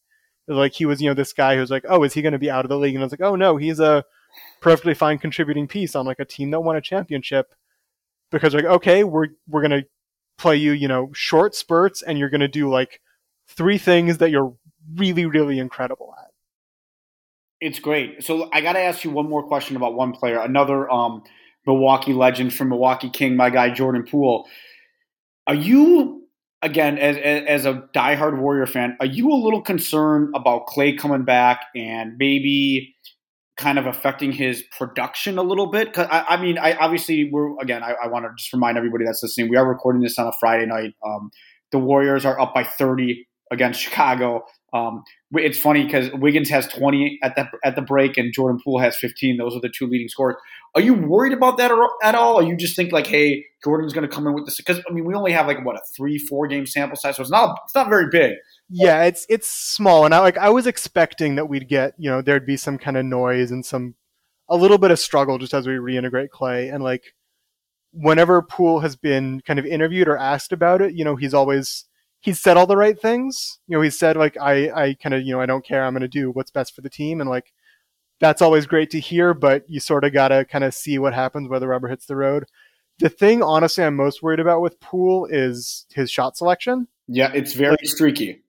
[0.47, 2.49] Like he was, you know, this guy who was like, Oh, is he gonna be
[2.49, 2.95] out of the league?
[2.95, 4.03] And I was like, Oh no, he's a
[4.61, 7.53] perfectly fine contributing piece on like a team that won a championship
[8.31, 9.83] because like okay we're we're gonna
[10.37, 13.01] play you you know short spurts and you're gonna do like
[13.47, 14.53] three things that you're
[14.95, 16.31] really really incredible at.
[17.61, 18.23] It's great.
[18.23, 21.23] So i gotta ask you one more question about one player another um,
[21.65, 24.47] milwaukee legend from milwaukee king my guy jordan poole.
[25.47, 26.27] Are you
[26.61, 31.23] again as, as a diehard warrior fan are you a little concerned about Klay coming
[31.23, 32.95] back and maybe
[33.59, 35.93] kind of affecting his production a little bit?
[35.93, 37.83] Cause I, I mean, I obviously we're again.
[37.83, 39.49] I, I want to just remind everybody that's listening.
[39.49, 40.93] We are recording this on a Friday night.
[41.05, 41.29] Um,
[41.71, 44.43] the Warriors are up by 30 against Chicago.
[44.71, 48.79] Um, it's funny because Wiggins has 20 at the at the break and Jordan Poole
[48.79, 49.37] has 15.
[49.37, 50.35] Those are the two leading scorers.
[50.75, 51.71] Are you worried about that
[52.03, 52.35] at all?
[52.35, 54.57] Or you just think like, hey, Jordan's going to come in with this?
[54.57, 57.21] Because I mean, we only have like what a three, four game sample size, so
[57.21, 58.33] it's not it's not very big.
[58.69, 62.21] Yeah, it's it's small, and I like I was expecting that we'd get you know
[62.21, 63.95] there'd be some kind of noise and some
[64.47, 67.15] a little bit of struggle just as we reintegrate Klay, and like
[67.91, 71.85] whenever Poole has been kind of interviewed or asked about it, you know, he's always
[72.19, 73.59] he's said all the right things.
[73.67, 75.93] You know, he said like I I kind of you know I don't care, I'm
[75.93, 77.53] going to do what's best for the team, and like
[78.19, 79.33] that's always great to hear.
[79.33, 82.05] But you sort of got to kind of see what happens where the rubber hits
[82.05, 82.45] the road.
[82.99, 86.87] The thing, honestly, I'm most worried about with Poole is his shot selection.
[87.07, 88.43] Yeah, it's very like, streaky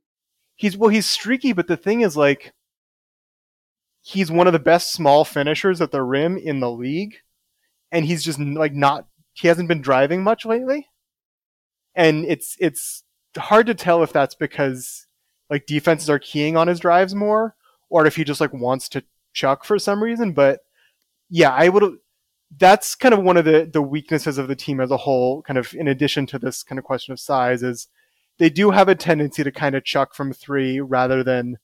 [0.60, 2.52] he's well, he's streaky, but the thing is like
[4.02, 7.16] he's one of the best small finishers at the rim in the league,
[7.90, 10.86] and he's just like not he hasn't been driving much lately,
[11.94, 13.04] and it's it's
[13.38, 15.06] hard to tell if that's because
[15.48, 17.56] like defenses are keying on his drives more,
[17.88, 20.32] or if he just like wants to chuck for some reason.
[20.32, 20.60] But
[21.30, 21.96] yeah, I would.
[22.58, 25.40] That's kind of one of the the weaknesses of the team as a whole.
[25.40, 27.88] Kind of in addition to this kind of question of size is
[28.40, 31.58] they do have a tendency to kind of chuck from three rather than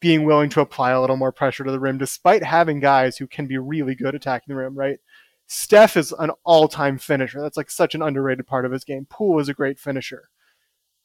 [0.00, 3.26] being willing to apply a little more pressure to the rim, despite having guys who
[3.26, 5.00] can be really good attacking the rim, right?
[5.48, 7.40] Steph is an all time finisher.
[7.40, 9.08] That's like such an underrated part of his game.
[9.10, 10.28] Poole is a great finisher.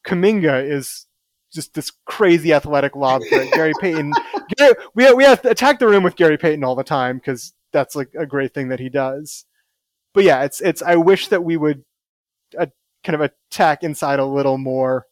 [0.06, 1.08] Kuminga is
[1.52, 3.52] just this crazy athletic lob threat.
[3.54, 4.14] Gary Payton,
[4.56, 7.54] Gary, we we have to attack the rim with Gary Payton all the time because
[7.72, 9.46] that's like a great thing that he does.
[10.14, 10.84] But yeah, it's it's.
[10.84, 11.84] I wish that we would
[12.60, 12.68] uh,
[13.04, 15.06] kind of attack inside a little more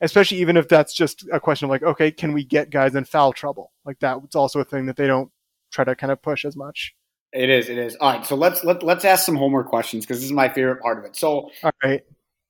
[0.00, 3.04] especially even if that's just a question of like, okay, can we get guys in
[3.04, 3.72] foul trouble?
[3.84, 5.30] Like that's also a thing that they don't
[5.72, 6.94] try to kind of push as much.
[7.32, 7.68] It is.
[7.68, 7.96] It is.
[7.96, 8.24] All right.
[8.24, 11.04] So let's let, let's ask some homework questions because this is my favorite part of
[11.04, 11.16] it.
[11.16, 12.02] So all right.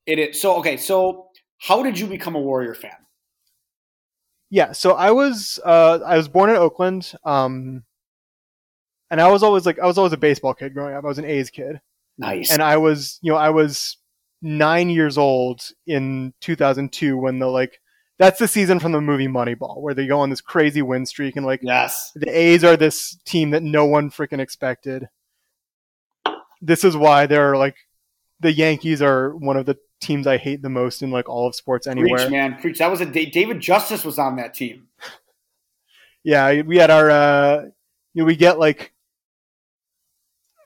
[0.07, 0.41] It is.
[0.41, 0.77] So okay.
[0.77, 2.97] So how did you become a Warrior fan?
[4.51, 4.73] Yeah.
[4.73, 7.13] So I was uh, I was born in Oakland.
[7.25, 7.85] Um,
[9.11, 11.05] and I was always like I was always a baseball kid growing up.
[11.05, 11.81] I was an A's kid.
[12.19, 12.51] Nice.
[12.53, 13.97] And I was, you know, I was
[14.45, 17.81] nine years old in 2002 when the like
[18.19, 21.35] that's the season from the movie Moneyball where they go on this crazy win streak
[21.37, 25.09] and like yes the A's are this team that no one freaking expected.
[26.61, 27.77] This is why they're like
[28.41, 31.55] the Yankees are one of the teams I hate the most in like all of
[31.55, 32.19] sports anywhere.
[32.19, 32.79] Preach, man, preach.
[32.79, 34.89] That was a David Justice was on that team.
[36.23, 37.63] yeah, we had our uh
[38.13, 38.93] you know, we get like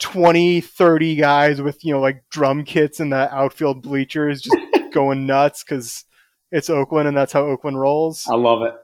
[0.00, 4.56] 20, 30 guys with, you know, like drum kits in the outfield bleachers just
[4.92, 6.04] going nuts because
[6.50, 8.26] it's Oakland and that's how Oakland rolls.
[8.28, 8.74] I love it.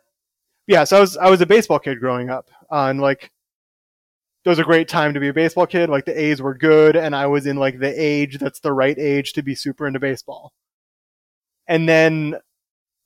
[0.67, 3.31] Yeah, so I was I was a baseball kid growing up, uh, and like
[4.45, 5.91] it was a great time to be a baseball kid.
[5.91, 8.99] Like the A's were good, and I was in like the age that's the right
[8.99, 10.53] age to be super into baseball.
[11.67, 12.37] And then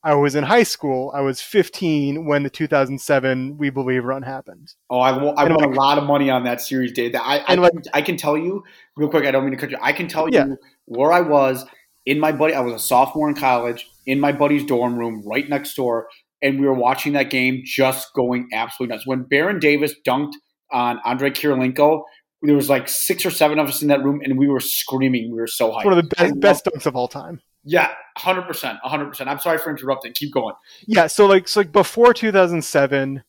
[0.09, 1.13] I was in high school.
[1.15, 4.73] I was 15 when the 2007 We Believe run happened.
[4.89, 7.15] Oh, I, I won like, a lot of money on that series, Dave.
[7.15, 8.65] I, I, like, I, can tell you
[8.97, 9.27] real quick.
[9.27, 9.77] I don't mean to cut you.
[9.83, 11.67] I can tell you where I was
[12.07, 12.55] in my buddy.
[12.55, 16.09] I was a sophomore in college in my buddy's dorm room right next door,
[16.41, 19.07] and we were watching that game, just going absolutely nuts.
[19.07, 20.33] When Baron Davis dunked
[20.73, 22.05] on Andre Kirilenko,
[22.41, 25.31] there was like six or seven of us in that room, and we were screaming.
[25.31, 25.85] We were so hyped.
[25.85, 27.43] One of the best, best dunks of all time.
[27.65, 29.29] Yeah, hundred percent, hundred percent.
[29.29, 30.13] I'm sorry for interrupting.
[30.13, 30.55] Keep going.
[30.87, 33.23] Yeah, so like, so like before 2007,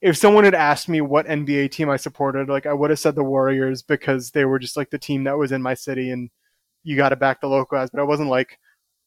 [0.00, 3.14] if someone had asked me what NBA team I supported, like I would have said
[3.14, 6.30] the Warriors because they were just like the team that was in my city, and
[6.84, 7.90] you got to back the local guys.
[7.90, 8.58] But I wasn't like,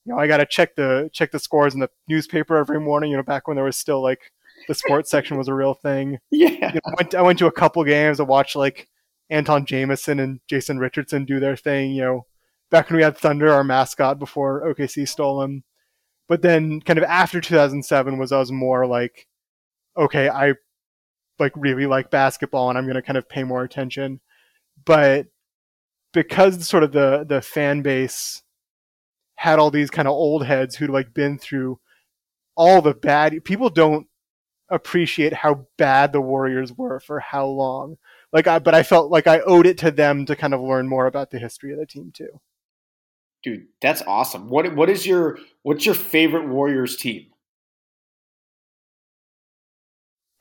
[0.06, 3.12] you know, I got to check the check the scores in the newspaper every morning.
[3.12, 4.32] You know, back when there was still like
[4.68, 6.20] the sports section was a real thing.
[6.32, 8.20] Yeah, you know, I, went, I went to a couple games.
[8.20, 8.88] I watched like
[9.32, 11.92] Antawn Jamison and Jason Richardson do their thing.
[11.92, 12.26] You know
[12.72, 15.64] back when we had Thunder, our mascot, before OKC stole him.
[16.28, 19.28] But then, kind of after 2007, was I was more like,
[19.98, 20.54] okay, I
[21.40, 24.20] like really like basketball, and I'm going to kind of pay more attention.
[24.86, 25.28] But
[26.14, 28.44] because sort of the the fan base
[29.36, 31.80] had all these kind of old heads who'd like been through
[32.56, 34.08] all the bad people don't
[34.70, 37.98] appreciate how bad the Warriors were for how long.
[38.34, 40.88] Like I but I felt like I owed it to them to kind of learn
[40.88, 42.42] more about the history of the team too.
[43.44, 44.50] Dude, that's awesome.
[44.50, 47.28] What what is your what's your favorite Warriors team?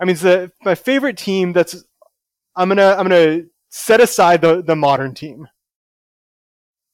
[0.01, 1.53] I mean, it's the, my favorite team.
[1.53, 1.85] That's
[2.57, 5.49] I'm gonna I'm gonna set aside the the modern team.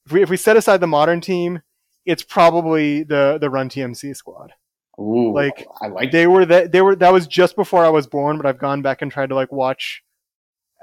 [0.05, 1.61] If we if we set aside the modern team,
[2.05, 4.53] it's probably the the Run TMC squad.
[4.99, 8.05] Ooh, like I like they were that they were that was just before I was
[8.05, 10.03] born, but I've gone back and tried to like watch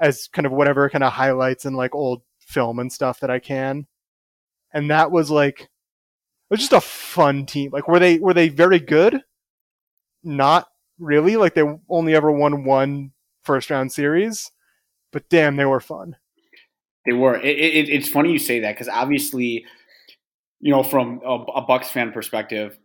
[0.01, 3.39] as kind of whatever kind of highlights and like old film and stuff that I
[3.39, 3.87] can
[4.73, 5.67] and that was like it
[6.49, 7.71] was just a fun team.
[7.71, 9.21] Like were they were they very good?
[10.23, 10.67] Not
[10.99, 11.37] really.
[11.37, 13.11] Like they only ever won one
[13.43, 14.51] first round series,
[15.11, 16.15] but damn, they were fun.
[17.05, 17.35] They were.
[17.35, 19.65] It, it, it's funny you say that because obviously,
[20.59, 22.77] you know, from a, a Bucks fan perspective,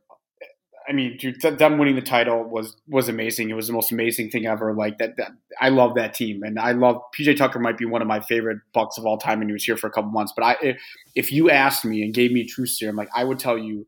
[0.88, 3.51] I mean, dude, them winning the title was was amazing.
[3.51, 4.72] It was the most amazing thing ever.
[4.72, 7.59] Like that, that, I love that team, and I love PJ Tucker.
[7.59, 9.87] Might be one of my favorite Bucks of all time, and he was here for
[9.87, 10.33] a couple months.
[10.35, 10.79] But I,
[11.14, 13.87] if, you asked me and gave me truth serum, like I would tell you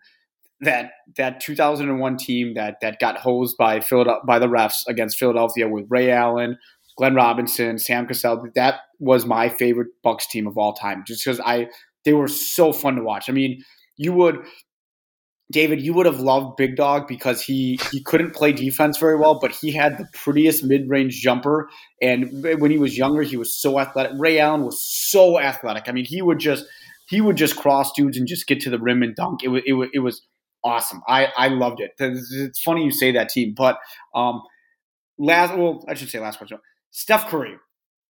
[0.60, 5.68] that that 2001 team that that got hosed by Philadelphia, by the refs against Philadelphia
[5.68, 6.58] with Ray Allen,
[6.98, 8.46] Glenn Robinson, Sam Cassell.
[8.54, 11.68] That was my favorite Bucks team of all time, just because I
[12.04, 13.30] they were so fun to watch.
[13.30, 13.64] I mean,
[13.96, 14.44] you would
[15.50, 19.38] David, you would have loved Big Dog because he he couldn't play defense very well,
[19.40, 21.68] but he had the prettiest mid range jumper.
[22.00, 24.12] And when he was younger, he was so athletic.
[24.16, 25.88] Ray Allen was so athletic.
[25.88, 26.64] I mean, he would just
[27.08, 29.42] he would just cross dudes and just get to the rim and dunk.
[29.42, 30.22] It was it was, it was
[30.62, 31.02] awesome.
[31.08, 31.92] I I loved it.
[31.98, 33.78] It's funny you say that team, but
[34.14, 34.42] um,
[35.18, 36.58] last well, I should say last question.
[36.92, 37.56] Steph Curry,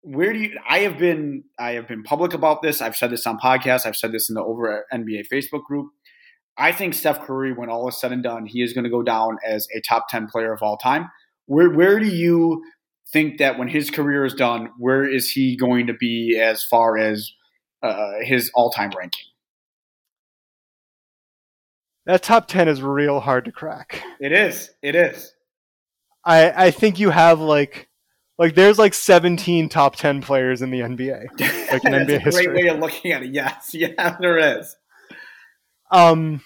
[0.02, 3.28] where do you i have been i have been public about this i've said this
[3.28, 5.92] on podcasts i've said this in the over nba facebook group
[6.58, 9.04] I think Steph Curry, when all is said and done, he is going to go
[9.04, 11.10] down as a top 10 player of all time.
[11.46, 12.64] Where, where do you
[13.12, 16.98] think that when his career is done, where is he going to be as far
[16.98, 17.32] as
[17.84, 19.26] uh, his all time ranking?
[22.06, 24.02] That top 10 is real hard to crack.
[24.20, 24.72] It is.
[24.82, 25.34] It is.
[26.24, 27.90] I, I think you have like
[28.38, 31.26] like there's like 17 top 10 players in the NBA.
[31.72, 32.46] Like in That's NBA a history.
[32.46, 33.34] great way of looking at it.
[33.34, 34.76] Yes, yeah, there is.
[35.92, 36.42] Um,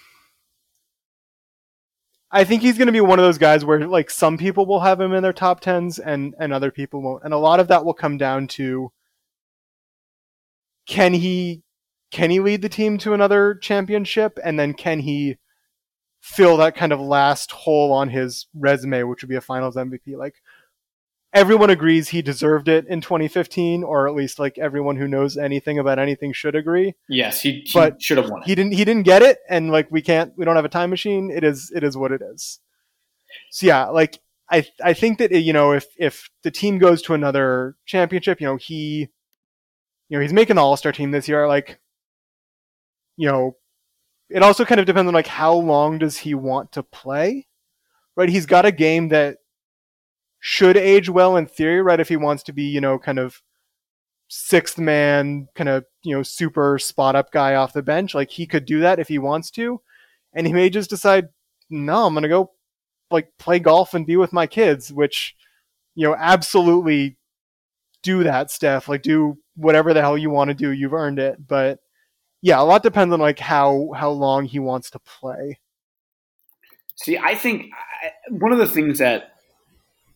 [2.30, 4.80] I think he's going to be one of those guys where like some people will
[4.80, 7.68] have him in their top tens and and other people won't, and a lot of
[7.68, 8.92] that will come down to
[10.86, 11.62] can he
[12.10, 15.38] can he lead the team to another championship, and then can he
[16.20, 20.16] fill that kind of last hole on his resume, which would be a Finals MVP?
[20.16, 20.36] Like
[21.32, 25.78] everyone agrees he deserved it in 2015, or at least like everyone who knows anything
[25.78, 26.94] about anything should agree.
[27.08, 28.46] Yes, he, he But should have won it.
[28.46, 28.72] He didn't.
[28.72, 30.32] He didn't get it, and like we can't.
[30.36, 31.30] We don't have a time machine.
[31.30, 31.72] It is.
[31.74, 32.60] It is what it is.
[33.50, 34.18] So yeah, like
[34.50, 34.66] I.
[34.82, 38.56] I think that you know if if the team goes to another championship, you know
[38.56, 39.08] he,
[40.08, 41.48] you know he's making the All Star team this year.
[41.48, 41.80] Like,
[43.16, 43.56] you know,
[44.28, 47.46] it also kind of depends on like how long does he want to play,
[48.16, 48.28] right?
[48.28, 49.38] He's got a game that
[50.44, 52.00] should age well in theory, right?
[52.00, 53.40] If he wants to be, you know, kind of
[54.26, 58.44] sixth man, kind of, you know, super spot up guy off the bench, like he
[58.44, 59.80] could do that if he wants to.
[60.34, 61.28] And he may just decide,
[61.70, 62.50] no, I'm going to go
[63.08, 65.36] like play golf and be with my kids, which,
[65.94, 67.18] you know, absolutely
[68.02, 68.88] do that, Steph.
[68.88, 70.70] Like do whatever the hell you want to do.
[70.70, 71.46] You've earned it.
[71.46, 71.78] But
[72.40, 75.60] yeah, a lot depends on like how, how long he wants to play.
[76.96, 77.66] See, I think
[78.28, 79.31] one of the things that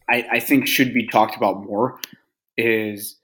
[0.09, 1.99] I, I think should be talked about more
[2.57, 3.16] is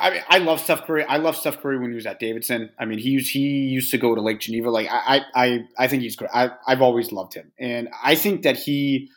[0.00, 1.04] I mean, I love Steph Curry.
[1.04, 2.70] I love Steph Curry when he was at Davidson.
[2.78, 4.70] I mean, he used he used to go to Lake Geneva.
[4.70, 6.30] Like I I I think he's great.
[6.32, 9.10] I I've always loved him, and I think that he,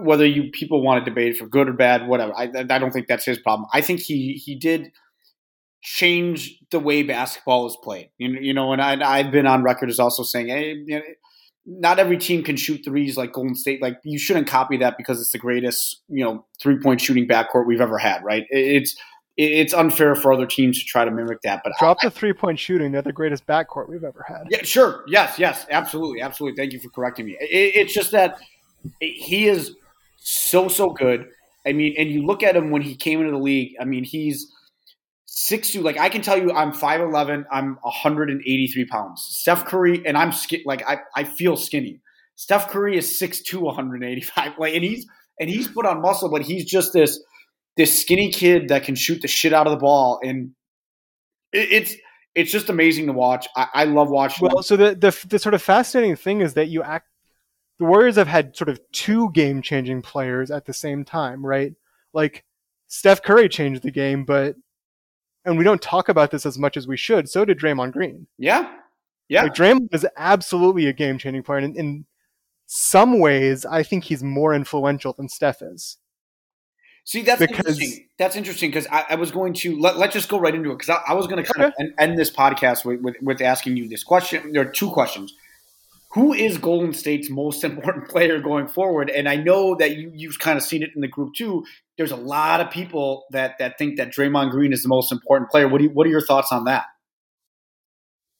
[0.00, 2.32] whether you people want to debate for good or bad, whatever.
[2.36, 3.68] I I don't think that's his problem.
[3.72, 4.90] I think he he did
[5.80, 8.10] change the way basketball is played.
[8.18, 10.84] You know, you know, and I I've been on record as also saying, hey,
[11.68, 13.82] not every team can shoot threes like Golden State.
[13.82, 17.66] Like you shouldn't copy that because it's the greatest, you know, three point shooting backcourt
[17.66, 18.24] we've ever had.
[18.24, 18.46] Right?
[18.50, 18.96] It's
[19.36, 21.60] it's unfair for other teams to try to mimic that.
[21.62, 22.90] But drop I, the three point shooting.
[22.90, 24.44] They're the greatest backcourt we've ever had.
[24.50, 25.04] Yeah, sure.
[25.06, 26.56] Yes, yes, absolutely, absolutely.
[26.56, 27.36] Thank you for correcting me.
[27.38, 28.40] It, it's just that
[29.00, 29.76] he is
[30.16, 31.28] so so good.
[31.66, 33.74] I mean, and you look at him when he came into the league.
[33.78, 34.50] I mean, he's
[35.38, 35.82] six two.
[35.82, 37.46] Like I can tell you, I'm five eleven.
[37.50, 39.26] I'm 183 pounds.
[39.30, 40.62] Steph Curry, and I'm skin.
[40.66, 42.00] Like I, I feel skinny.
[42.34, 44.52] Steph Curry is 6'2", 185.
[44.58, 45.06] Like, and he's
[45.40, 47.20] and he's put on muscle, but he's just this
[47.76, 50.52] this skinny kid that can shoot the shit out of the ball, and
[51.52, 51.94] it, it's
[52.34, 53.46] it's just amazing to watch.
[53.56, 54.48] I, I love watching.
[54.48, 57.06] Well, so the, the the sort of fascinating thing is that you act.
[57.78, 61.74] The Warriors have had sort of two game changing players at the same time, right?
[62.12, 62.44] Like
[62.88, 64.56] Steph Curry changed the game, but
[65.44, 67.28] and we don't talk about this as much as we should.
[67.28, 68.26] So did Draymond Green.
[68.38, 68.72] Yeah,
[69.28, 69.42] yeah.
[69.42, 72.04] Like Draymond is absolutely a game changing player, and in, in
[72.66, 75.96] some ways, I think he's more influential than Steph is.
[77.08, 78.08] See, that's because, interesting.
[78.18, 80.74] That's interesting because I, I, was going to let, let's just go right into it
[80.74, 81.68] because I, I, was going to kind okay.
[81.68, 84.52] of end, end, this podcast with, with, with asking you this question.
[84.52, 85.32] There are two questions.
[86.12, 89.10] Who is Golden State's most important player going forward?
[89.10, 91.64] And I know that you, you've kind of seen it in the group too.
[91.96, 95.50] There's a lot of people that that think that Draymond Green is the most important
[95.50, 95.68] player.
[95.68, 96.84] What do you, what are your thoughts on that?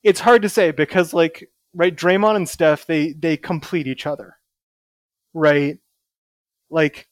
[0.02, 4.36] It's hard to say because like right, Draymond and Steph they they complete each other,
[5.34, 5.78] right?
[6.70, 7.08] Like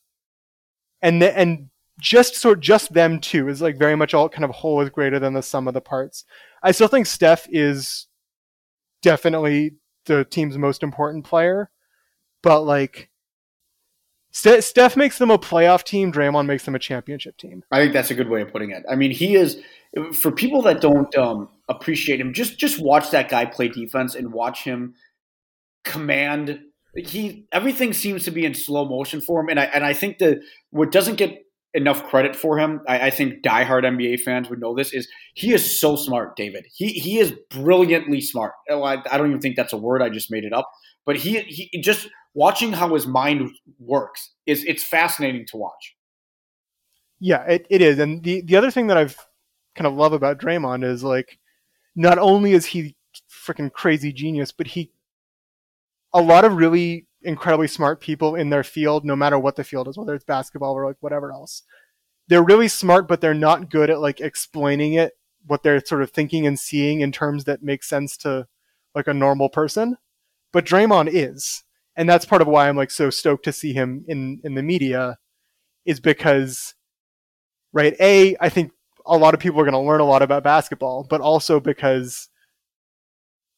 [1.03, 1.69] and the, and
[2.01, 5.19] just sort just them two is like very much all kind of whole is greater
[5.19, 6.25] than the sum of the parts.
[6.63, 8.07] I still think Steph is
[9.03, 9.73] definitely
[10.07, 11.71] the team's most important player,
[12.43, 13.11] but like
[14.31, 16.13] St- Steph makes them a playoff team.
[16.13, 17.65] Draymond makes them a championship team.
[17.71, 18.85] I think that's a good way of putting it.
[18.89, 19.61] I mean, he is
[20.13, 22.33] for people that don't um, appreciate him.
[22.33, 24.95] Just just watch that guy play defense and watch him
[25.85, 26.61] command
[26.97, 30.19] he everything seems to be in slow motion for him, and I and I think
[30.19, 30.41] that
[30.71, 31.46] what doesn't get
[31.77, 35.53] enough credit for him, I, I, think diehard NBA fans would know this, is he
[35.53, 36.67] is so smart, David.
[36.75, 38.55] He he is brilliantly smart.
[38.71, 40.03] Oh, I, I don't even think that's a word.
[40.03, 40.71] I just made it up.
[41.05, 45.97] But he he just watching how his mind works is it's fascinating to watch.
[47.21, 47.99] Yeah, it, it is.
[47.99, 49.17] And the the other thing that I've
[49.75, 51.39] kind of love about Draymond is like
[51.95, 52.97] not only is he
[53.31, 54.91] freaking crazy genius, but he
[56.13, 59.89] a lot of really incredibly smart people in their field, no matter what the field
[59.89, 61.63] is, whether it's basketball or like whatever else.
[62.29, 65.13] They're really smart, but they're not good at like explaining it,
[65.47, 68.47] what they're sort of thinking and seeing in terms that make sense to
[68.95, 69.97] like a normal person.
[70.53, 71.65] But Draymond is.
[71.97, 74.63] And that's part of why I'm like so stoked to see him in, in the
[74.63, 75.19] media
[75.85, 76.75] is because,
[77.73, 78.73] right, A, I think
[79.07, 82.29] a lot of people are going to learn a lot about basketball, but also because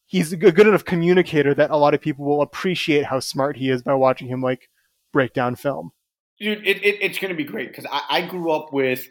[0.09, 3.70] he's a good enough communicator that a lot of people will appreciate how smart he
[3.70, 4.68] is by watching him like
[5.12, 5.92] break down film.
[6.40, 9.06] Dude, it, it, it's going to be great because I, I, grew up with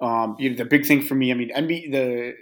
[0.00, 1.30] um, you know, the big thing for me.
[1.30, 2.34] I mean, NBA, the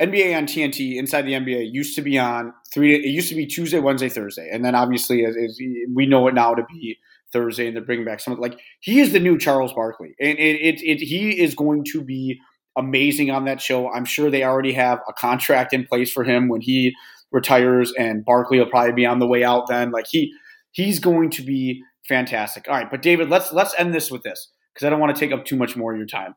[0.00, 2.94] NBA on TNT inside the NBA used to be on three.
[2.94, 5.58] It used to be Tuesday, Wednesday, Thursday, and then obviously as, as
[5.94, 6.96] we know it now to be
[7.32, 10.38] Thursday, and they're bringing back some of like he is the new Charles Barkley, and
[10.38, 12.38] it, it, it he is going to be
[12.76, 13.90] amazing on that show.
[13.90, 16.94] I'm sure they already have a contract in place for him when he
[17.32, 19.90] retires, and Barkley will probably be on the way out then.
[19.90, 20.32] Like he
[20.72, 22.66] he's going to be fantastic.
[22.68, 25.20] All right, but David, let's let's end this with this because I don't want to
[25.20, 26.34] take up too much more of your time.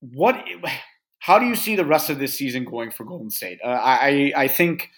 [0.00, 0.44] What?
[1.20, 3.58] How do you see the rest of this season going for Golden State?
[3.64, 4.90] Uh, I I think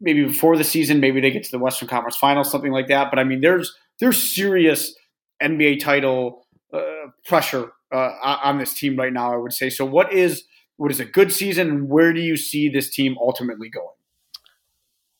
[0.00, 3.10] maybe before the season, maybe they get to the Western Conference Finals, something like that.
[3.10, 4.94] But I mean, there's there's serious
[5.42, 6.80] NBA title uh,
[7.26, 8.10] pressure uh,
[8.42, 9.32] on this team right now.
[9.32, 9.70] I would say.
[9.70, 10.44] So, what is
[10.76, 13.88] what is a good season, and where do you see this team ultimately going?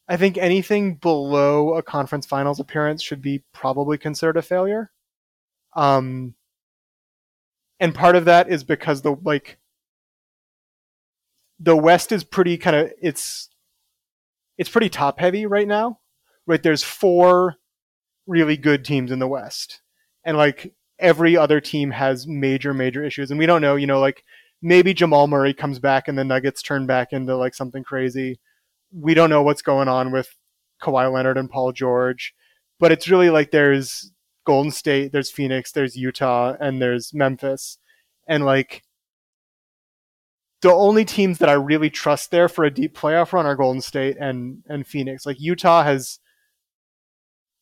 [0.09, 4.93] I think anything below a conference finals appearance should be probably considered a failure.
[5.75, 6.35] Um,
[7.81, 9.59] and part of that is because the like
[11.59, 13.49] the West is pretty kind of it's
[14.59, 16.01] it's pretty top heavy right now.
[16.47, 17.57] Right, there's four
[18.27, 19.83] really good teams in the West,
[20.25, 23.77] and like every other team has major major issues, and we don't know.
[23.77, 24.23] You know, like
[24.67, 28.39] maybe Jamal Murray comes back and the Nuggets turn back into like something crazy
[28.93, 30.35] we don't know what's going on with
[30.83, 32.35] Kawhi Leonard and Paul George,
[32.79, 34.13] but it's really like there's
[34.45, 37.79] Golden State, there's Phoenix, there's Utah, and there's Memphis.
[38.27, 38.83] And like
[40.63, 43.83] the only teams that I really trust there for a deep playoff run are Golden
[43.83, 45.27] State and and Phoenix.
[45.27, 46.19] Like Utah has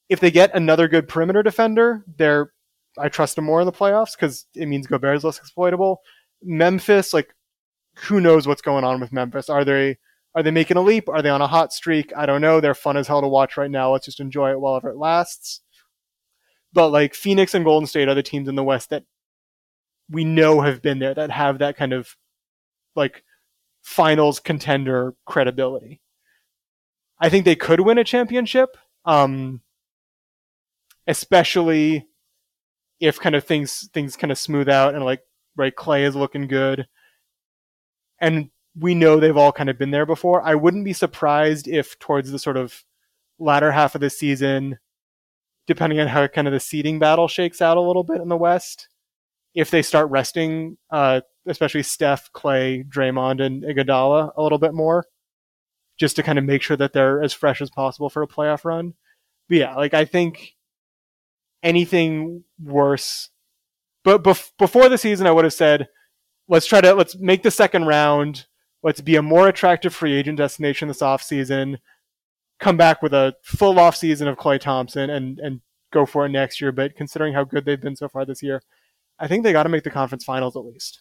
[0.09, 2.53] if they get another good perimeter defender, they're
[2.99, 6.01] I trust them more in the playoffs because it means Gobert is less exploitable.
[6.45, 7.35] Memphis, like
[7.97, 9.49] who knows what's going on with Memphis?
[9.49, 9.99] Are they
[10.35, 11.09] are they making a leap?
[11.09, 12.13] Are they on a hot streak?
[12.17, 12.61] I don't know.
[12.61, 13.93] They're fun as hell to watch right now.
[13.93, 15.61] Let's just enjoy it while it lasts.
[16.73, 19.05] But like Phoenix and Golden State are the teams in the West that
[20.11, 22.17] we know have been there, that have that kind of
[22.97, 23.23] like
[23.83, 26.01] finals contender credibility.
[27.21, 29.61] I think they could win a championship, um,
[31.07, 32.07] especially
[32.99, 35.21] if kind of things things kind of smooth out and like
[35.57, 36.87] right Klay is looking good,
[38.21, 40.43] and we know they've all kind of been there before.
[40.43, 42.85] I wouldn't be surprised if towards the sort of
[43.39, 44.79] latter half of the season,
[45.67, 48.37] depending on how kind of the seeding battle shakes out a little bit in the
[48.37, 48.89] West,
[49.55, 55.07] if they start resting, uh, especially Steph, Klay, Draymond, and Iguodala a little bit more,
[55.99, 58.65] just to kind of make sure that they're as fresh as possible for a playoff
[58.65, 58.95] run.
[59.49, 60.55] But yeah, like I think
[61.63, 63.31] anything worse.
[64.05, 65.89] But bef- before the season, I would have said,
[66.49, 68.47] let's try to let's make the second round
[68.85, 71.79] let's be a more attractive free agent destination this offseason,
[72.61, 75.61] come back with a full offseason of Klay Thompson and, and
[75.93, 76.71] go for it next year.
[76.71, 78.63] But considering how good they've been so far this year,
[79.19, 81.01] I think they got to make the conference finals at least.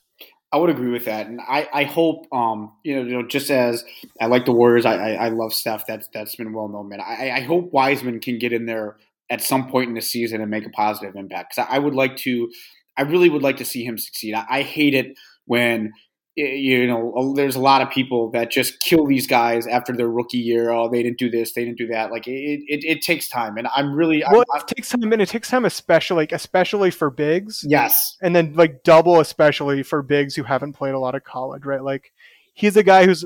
[0.52, 3.50] I would agree with that, and I, I hope um, you know you know just
[3.50, 3.84] as
[4.22, 5.88] I like the Warriors, I, I, I love Steph.
[5.88, 7.02] That's that's been well known, man.
[7.02, 8.98] I, I hope Wiseman can get in there
[9.32, 11.56] at some point in the season and make a positive impact.
[11.56, 12.52] Because I, would like to,
[12.98, 14.34] I really would like to see him succeed.
[14.34, 15.94] I, I hate it when
[16.36, 20.40] you know, there's a lot of people that just kill these guys after their rookie
[20.40, 20.72] year.
[20.72, 22.12] Oh, they didn't do this, they didn't do that.
[22.12, 24.44] Like it, it, it takes time, and I'm really well.
[24.54, 27.64] I'm, it takes time, and it takes time, especially like especially for bigs.
[27.68, 31.66] Yes, and then like double, especially for bigs who haven't played a lot of college,
[31.66, 31.84] right?
[31.84, 32.12] Like
[32.54, 33.26] he's a guy who's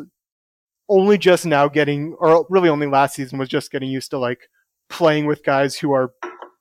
[0.89, 4.49] only just now getting, or really only last season was just getting used to like
[4.89, 6.11] playing with guys who are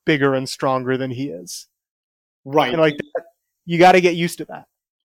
[0.05, 1.67] bigger and stronger than he is.
[2.47, 2.97] Right, and like
[3.65, 4.65] you got to get used to that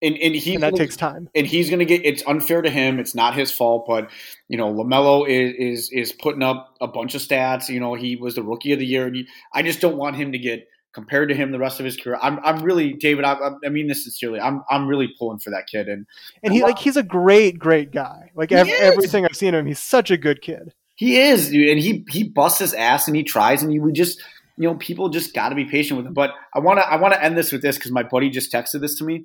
[0.01, 1.29] and and, he and that takes time.
[1.35, 2.05] And he's going to get.
[2.05, 2.99] It's unfair to him.
[2.99, 3.85] It's not his fault.
[3.87, 4.11] But
[4.49, 7.69] you know, LaMelo is is is putting up a bunch of stats.
[7.69, 10.17] You know, he was the rookie of the year, and he, I just don't want
[10.17, 12.19] him to get compared to him the rest of his career.
[12.23, 13.25] I'm I'm really David.
[13.25, 14.41] I, I mean this sincerely.
[14.41, 15.89] I'm I'm really pulling for that kid.
[15.89, 16.07] And
[16.43, 18.31] and he like he's a great great guy.
[18.35, 20.75] Like ev- everything I've seen of him, he's such a good kid.
[20.95, 23.95] He is, dude, and he he busts his ass and he tries, and he, would
[23.95, 24.21] just
[24.59, 26.15] you know people just got to be patient with him.
[26.15, 28.53] But I want to I want to end this with this because my buddy just
[28.53, 29.25] texted this to me.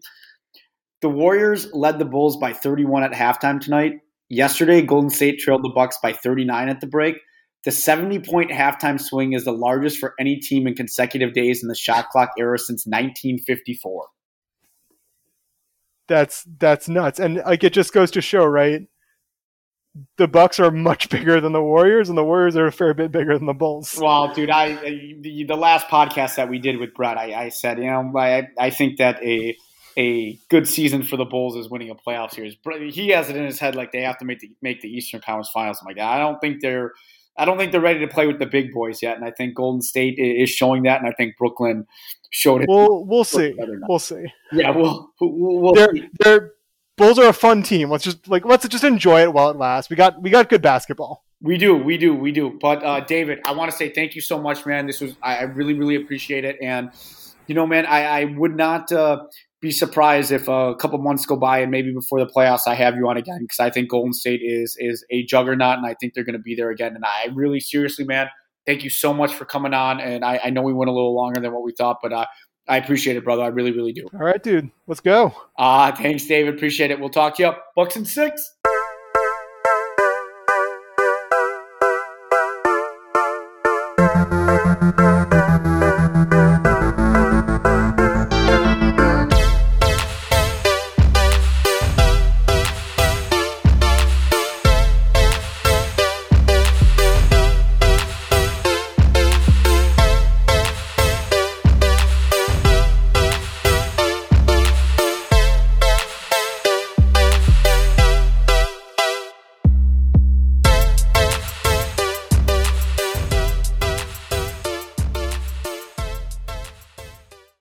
[1.02, 3.94] The Warriors led the Bulls by 31 at halftime tonight.
[4.30, 7.18] Yesterday, Golden State trailed the Bucks by 39 at the break.
[7.66, 11.70] The 70 point halftime swing is the largest for any team in consecutive days in
[11.70, 14.08] the shot clock era since 1954.
[16.08, 17.20] That's that's nuts.
[17.20, 18.82] And like it just goes to show, right?
[20.18, 23.12] The Bucks are much bigger than the Warriors, and the Warriors are a fair bit
[23.12, 23.98] bigger than the Bulls.
[24.00, 24.74] Well, dude, I
[25.20, 28.48] the, the last podcast that we did with Brett, I, I said, you know, I
[28.60, 29.56] I think that a
[29.96, 32.56] a good season for the Bulls is winning a playoff series.
[32.64, 34.90] But He has it in his head like they have to make the make the
[34.90, 35.78] Eastern Conference Finals.
[35.82, 36.94] I'm like, I don't think they're
[37.38, 39.56] I don't think they're ready to play with the big boys yet, and I think
[39.56, 41.88] Golden State is showing that, and I think Brooklyn
[42.30, 42.70] showed it.
[42.70, 43.56] We'll we'll see.
[43.58, 44.26] We'll see.
[44.52, 46.53] Yeah, we'll, we'll, we'll they're they're
[46.96, 47.90] Bulls are a fun team.
[47.90, 49.90] Let's just like let's just enjoy it while it lasts.
[49.90, 51.24] We got we got good basketball.
[51.42, 52.58] We do, we do, we do.
[52.62, 54.88] But uh, David, I want to say thank you so much, man.
[54.88, 56.58] This was I, I really, really appreciate it.
[56.62, 56.92] And
[57.48, 59.24] you know, man, I, I would not uh,
[59.60, 62.96] be surprised if a couple months go by and maybe before the playoffs I have
[62.96, 66.14] you on again because I think Golden State is is a juggernaut and I think
[66.14, 66.96] they're going to be there again.
[66.96, 68.28] And I really, seriously, man,
[68.66, 70.00] thank you so much for coming on.
[70.00, 72.26] And I, I know we went a little longer than what we thought, but uh,
[72.68, 73.44] I appreciate it, brother.
[73.44, 74.08] I really, really do.
[74.14, 74.72] All right, dude.
[74.88, 75.36] Let's go.
[75.58, 76.56] Ah, uh, thanks, David.
[76.56, 77.00] Appreciate it.
[77.00, 77.66] We'll talk to you up.
[77.76, 78.56] Bucks and six.